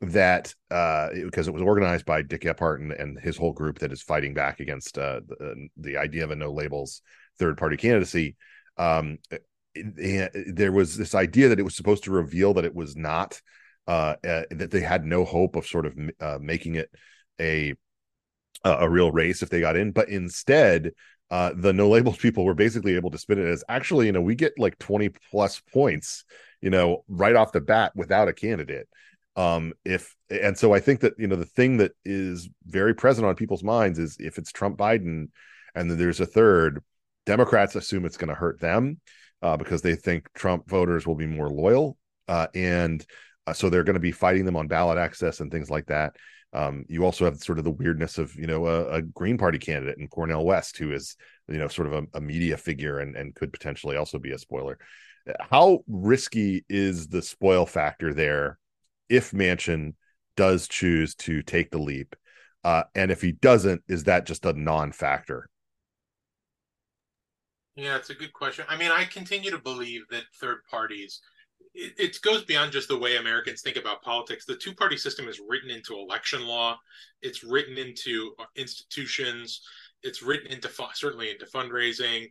[0.00, 3.90] that uh, because it was organized by Dick Gephardt and, and, his whole group that
[3.90, 7.02] is fighting back against uh, the, the, idea of a no labels
[7.38, 8.36] third party candidacy.
[8.76, 9.42] Um, it,
[9.74, 13.40] it, there was this idea that it was supposed to reveal that it was not
[13.88, 16.90] uh, uh that they had no hope of sort of uh, making it
[17.40, 17.74] a
[18.64, 20.92] a real race if they got in, but instead,
[21.30, 24.20] uh, the no labels people were basically able to spin it as actually, you know,
[24.20, 26.24] we get like 20 plus points,
[26.60, 28.88] you know, right off the bat without a candidate.
[29.36, 33.24] Um, if and so I think that you know the thing that is very present
[33.24, 35.28] on people's minds is if it's Trump Biden
[35.76, 36.82] and then there's a third,
[37.24, 38.98] Democrats assume it's going to hurt them
[39.42, 41.96] uh, because they think Trump voters will be more loyal,
[42.26, 43.06] uh, and
[43.46, 46.16] uh, so they're going to be fighting them on ballot access and things like that.
[46.52, 49.58] Um, you also have sort of the weirdness of you know a, a, Green Party
[49.58, 51.14] candidate in Cornel West, who is
[51.46, 54.38] you know sort of a, a, media figure and and could potentially also be a
[54.38, 54.78] spoiler.
[55.50, 58.58] How risky is the spoil factor there
[59.10, 59.94] if Manchin
[60.36, 62.16] does choose to take the leap,
[62.64, 65.50] uh, and if he doesn't, is that just a non-factor?
[67.76, 68.64] Yeah, it's a good question.
[68.68, 71.20] I mean, I continue to believe that third parties
[71.74, 74.44] it, it, goes beyond just the way Americans think about politics.
[74.44, 76.78] The two party system is written into election law,
[77.22, 79.62] it's written into uh, institutions,
[80.02, 82.26] it's written into certainly into fundraising,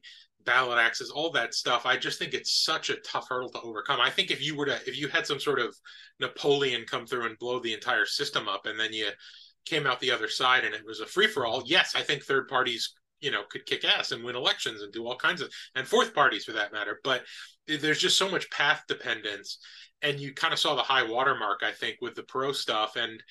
[0.45, 1.85] ballot access, all that stuff.
[1.85, 3.99] I just think it's such a tough hurdle to overcome.
[3.99, 5.75] I think if you were to, if you had some sort of
[6.19, 9.09] Napoleon come through and blow the entire system up, and then you
[9.65, 12.23] came out the other side and it was a free for all, yes, I think
[12.23, 15.49] third parties you know could kick ass and win elections and do all kinds of
[15.75, 17.23] and fourth parties for that matter but
[17.67, 19.59] there's just so much path dependence
[20.01, 23.21] and you kind of saw the high watermark i think with the Perot stuff and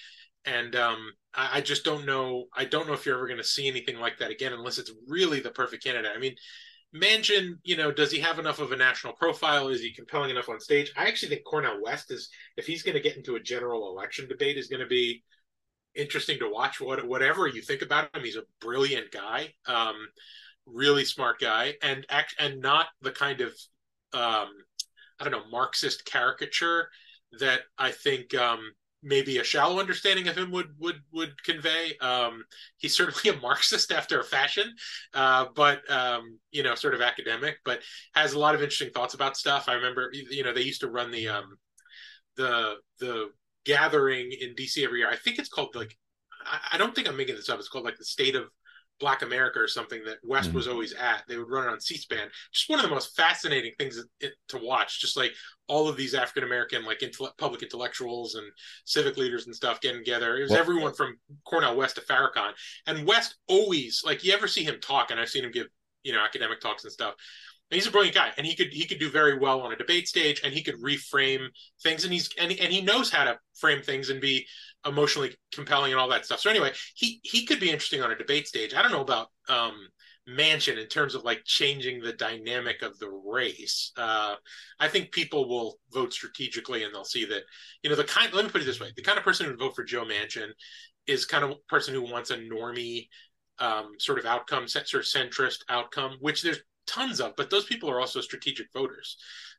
[0.44, 3.44] and um, I, I, just don't know i don't know if you're ever going to
[3.44, 6.36] see anything like that again unless it's really the perfect candidate i mean
[6.94, 9.68] Manchin, you know, does he have enough of a national profile?
[9.68, 10.92] Is he compelling enough on stage?
[10.96, 14.28] I actually think Cornel West is, if he's going to get into a general election
[14.28, 15.22] debate, is going to be
[15.96, 16.80] interesting to watch.
[16.80, 19.94] What whatever you think about him, he's a brilliant guy, um,
[20.66, 23.48] really smart guy, and act and not the kind of
[24.12, 24.48] um,
[25.18, 26.88] I don't know Marxist caricature
[27.38, 28.60] that I think um,
[29.02, 31.96] maybe a shallow understanding of him would would would convey.
[32.00, 32.44] Um,
[32.78, 34.74] he's certainly a Marxist after a fashion,
[35.14, 37.80] uh, but um, you know, sort of academic, but
[38.14, 39.68] has a lot of interesting thoughts about stuff.
[39.68, 41.56] I remember, you know, they used to run the um,
[42.36, 43.30] the the
[43.66, 45.10] gathering in DC every year.
[45.10, 45.96] I think it's called like
[46.72, 47.58] I, don't think I'm making this up.
[47.58, 48.44] It's called like the State of
[49.00, 50.56] Black America or something that West mm-hmm.
[50.56, 51.24] was always at.
[51.28, 52.28] They would run it on C-SPAN.
[52.52, 55.00] Just one of the most fascinating things to watch.
[55.00, 55.32] Just like
[55.66, 57.02] all of these African American like
[57.36, 58.46] public intellectuals and
[58.84, 60.36] civic leaders and stuff getting together.
[60.36, 62.52] It was well, everyone from Cornel West to Farrakhan.
[62.86, 65.66] And West always like you ever see him talk, and I've seen him give
[66.04, 67.14] you know academic talks and stuff
[67.70, 70.08] he's a brilliant guy and he could he could do very well on a debate
[70.08, 71.48] stage and he could reframe
[71.82, 74.46] things and he's and, and he knows how to frame things and be
[74.86, 76.40] emotionally compelling and all that stuff.
[76.40, 78.74] So anyway he he could be interesting on a debate stage.
[78.74, 79.74] I don't know about um
[80.28, 83.92] Manchin in terms of like changing the dynamic of the race.
[83.96, 84.34] Uh
[84.80, 87.42] i think people will vote strategically and they'll see that
[87.82, 89.52] you know the kind let me put it this way the kind of person who
[89.52, 90.48] would vote for joe manchin
[91.06, 93.06] is kind of person who wants a normie
[93.58, 97.90] um, sort of outcome, sort of centrist outcome, which there's tons of, but those people
[97.90, 99.16] are also strategic voters.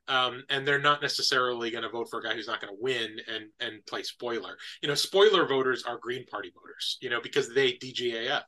[0.09, 2.81] Um, and they're not necessarily going to vote for a guy who's not going to
[2.81, 4.57] win and and play spoiler.
[4.81, 6.97] You know, spoiler voters are Green Party voters.
[7.01, 8.43] You know, because they DGAF.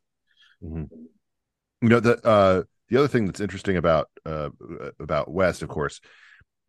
[0.64, 0.84] Mm-hmm.
[1.82, 4.50] You know the uh, the other thing that's interesting about uh,
[5.00, 6.00] about West, of course,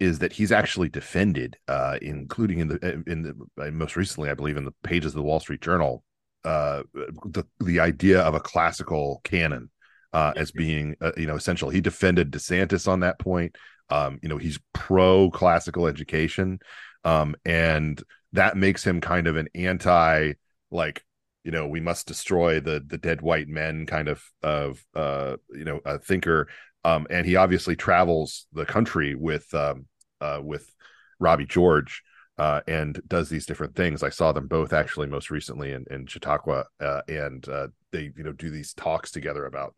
[0.00, 4.34] is that he's actually defended, uh, including in the in the uh, most recently, I
[4.34, 6.02] believe, in the pages of the Wall Street Journal,
[6.44, 9.70] uh, the the idea of a classical canon
[10.12, 11.70] uh, as being uh, you know essential.
[11.70, 13.56] He defended DeSantis on that point.
[13.88, 16.60] Um, you know, he's pro classical education,
[17.04, 18.02] um, and
[18.32, 20.32] that makes him kind of an anti
[20.70, 21.04] like
[21.44, 25.64] you know we must destroy the the dead white men kind of of uh you
[25.64, 26.48] know a thinker
[26.84, 29.86] um and he obviously travels the country with um
[30.20, 30.72] uh with
[31.18, 32.02] Robbie George
[32.38, 36.06] uh and does these different things I saw them both actually most recently in in
[36.06, 39.74] Chautauqua uh and uh they you know do these talks together about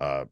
[0.00, 0.24] uh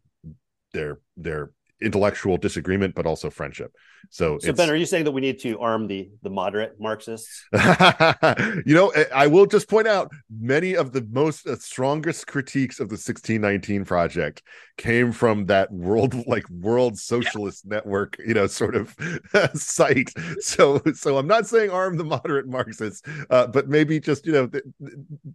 [0.73, 1.51] their their
[1.85, 3.75] intellectual disagreement, but also friendship.
[4.11, 7.47] So, so Ben, are you saying that we need to arm the the moderate Marxists?
[7.53, 12.89] you know, I will just point out many of the most uh, strongest critiques of
[12.89, 14.43] the 1619 project
[14.77, 17.77] came from that world like world socialist yeah.
[17.77, 18.95] network, you know, sort of
[19.55, 20.13] site.
[20.41, 24.51] So, so I'm not saying arm the moderate Marxists, uh, but maybe just you know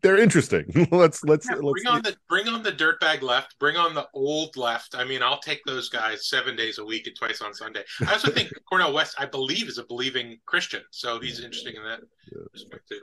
[0.01, 0.87] they're interesting.
[0.91, 4.07] let's let's yeah, let's bring on the bring on the dirtbag left, bring on the
[4.13, 4.95] old left.
[4.95, 7.83] I mean, I'll take those guys seven days a week and twice on Sunday.
[8.07, 11.83] I also think Cornel West, I believe, is a believing Christian, so he's interesting in
[11.83, 11.99] that
[12.31, 12.39] yeah.
[12.53, 13.01] respect too.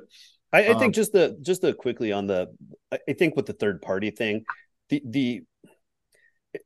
[0.53, 2.55] I, I um, think just the just the quickly on the,
[2.93, 4.45] I think with the third party thing,
[4.89, 5.43] the the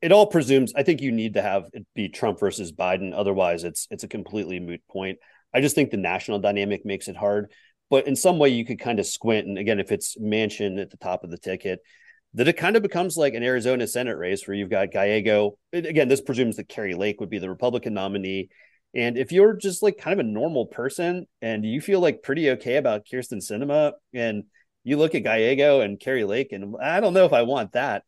[0.03, 3.12] it all presumes I think you need to have it be Trump versus Biden.
[3.14, 5.18] Otherwise, it's it's a completely moot point.
[5.53, 7.53] I just think the national dynamic makes it hard.
[7.89, 9.49] But in some way, you could kind of squint.
[9.49, 11.81] And again, if it's Manchin at the top of the ticket,
[12.35, 15.59] that it kind of becomes like an Arizona Senate race where you've got Gallego.
[15.72, 18.51] Again, this presumes that Kari Lake would be the Republican nominee.
[18.95, 22.51] And if you're just like kind of a normal person and you feel like pretty
[22.51, 24.45] okay about Kyrsten Sinema and
[24.85, 28.05] you look at Gallego and Kari Lake, and I don't know if I want that.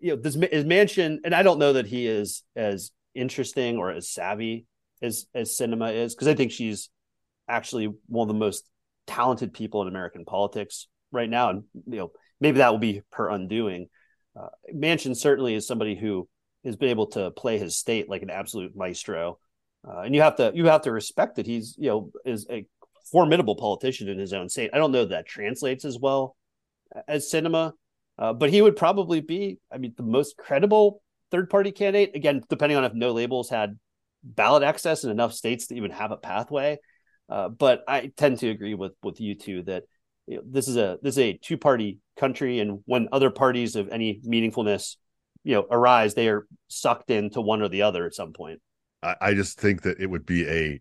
[0.00, 3.90] You know, this is Manchin, and I don't know that he is as interesting or
[3.90, 4.66] as savvy
[5.02, 6.90] as as Sinema is, because I think she's
[7.48, 8.64] actually one of the most
[9.06, 11.50] talented people in American politics right now.
[11.50, 12.12] And you know,
[12.44, 13.88] maybe that will be her undoing.
[14.38, 16.28] Uh, Manchin certainly is somebody who
[16.62, 19.38] has been able to play his state like an absolute maestro,
[19.88, 22.66] uh, and you have to you have to respect that he's you know is a
[23.10, 24.70] formidable politician in his own state.
[24.74, 26.36] I don't know that, that translates as well
[27.08, 27.72] as Sinema,
[28.18, 32.14] uh, but he would probably be, I mean, the most credible third party candidate.
[32.14, 33.78] Again, depending on if no labels had
[34.22, 36.78] ballot access in enough states to even have a pathway.
[37.28, 39.84] Uh, but I tend to agree with with you two that
[40.26, 43.76] you know, this is a this is a two party country, and when other parties
[43.76, 44.96] of any meaningfulness,
[45.42, 48.60] you know, arise, they are sucked into one or the other at some point.
[49.02, 50.80] I, I just think that it would be a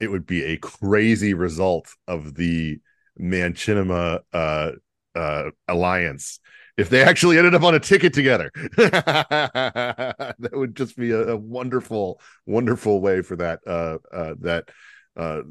[0.00, 2.80] it would be a crazy result of the
[3.20, 4.72] Manchinima uh,
[5.14, 6.40] uh, alliance
[6.76, 8.50] if they actually ended up on a ticket together.
[8.76, 14.68] that would just be a, a, wonderful, wonderful way for that uh, uh, that
[15.16, 15.42] uh,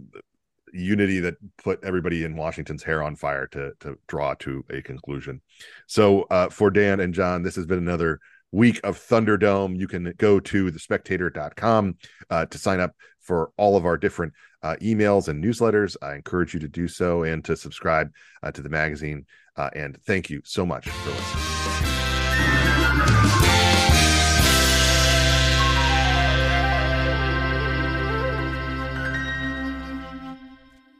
[0.73, 5.41] unity that put everybody in Washington's hair on fire to to draw to a conclusion.
[5.87, 8.19] So uh, for Dan and John, this has been another
[8.51, 9.77] week of Thunderdome.
[9.77, 11.97] You can go to thespectator.com
[12.29, 15.95] uh, to sign up for all of our different uh, emails and newsletters.
[16.01, 18.11] I encourage you to do so and to subscribe
[18.43, 19.25] uh, to the magazine.
[19.55, 21.60] Uh, and thank you so much for listening.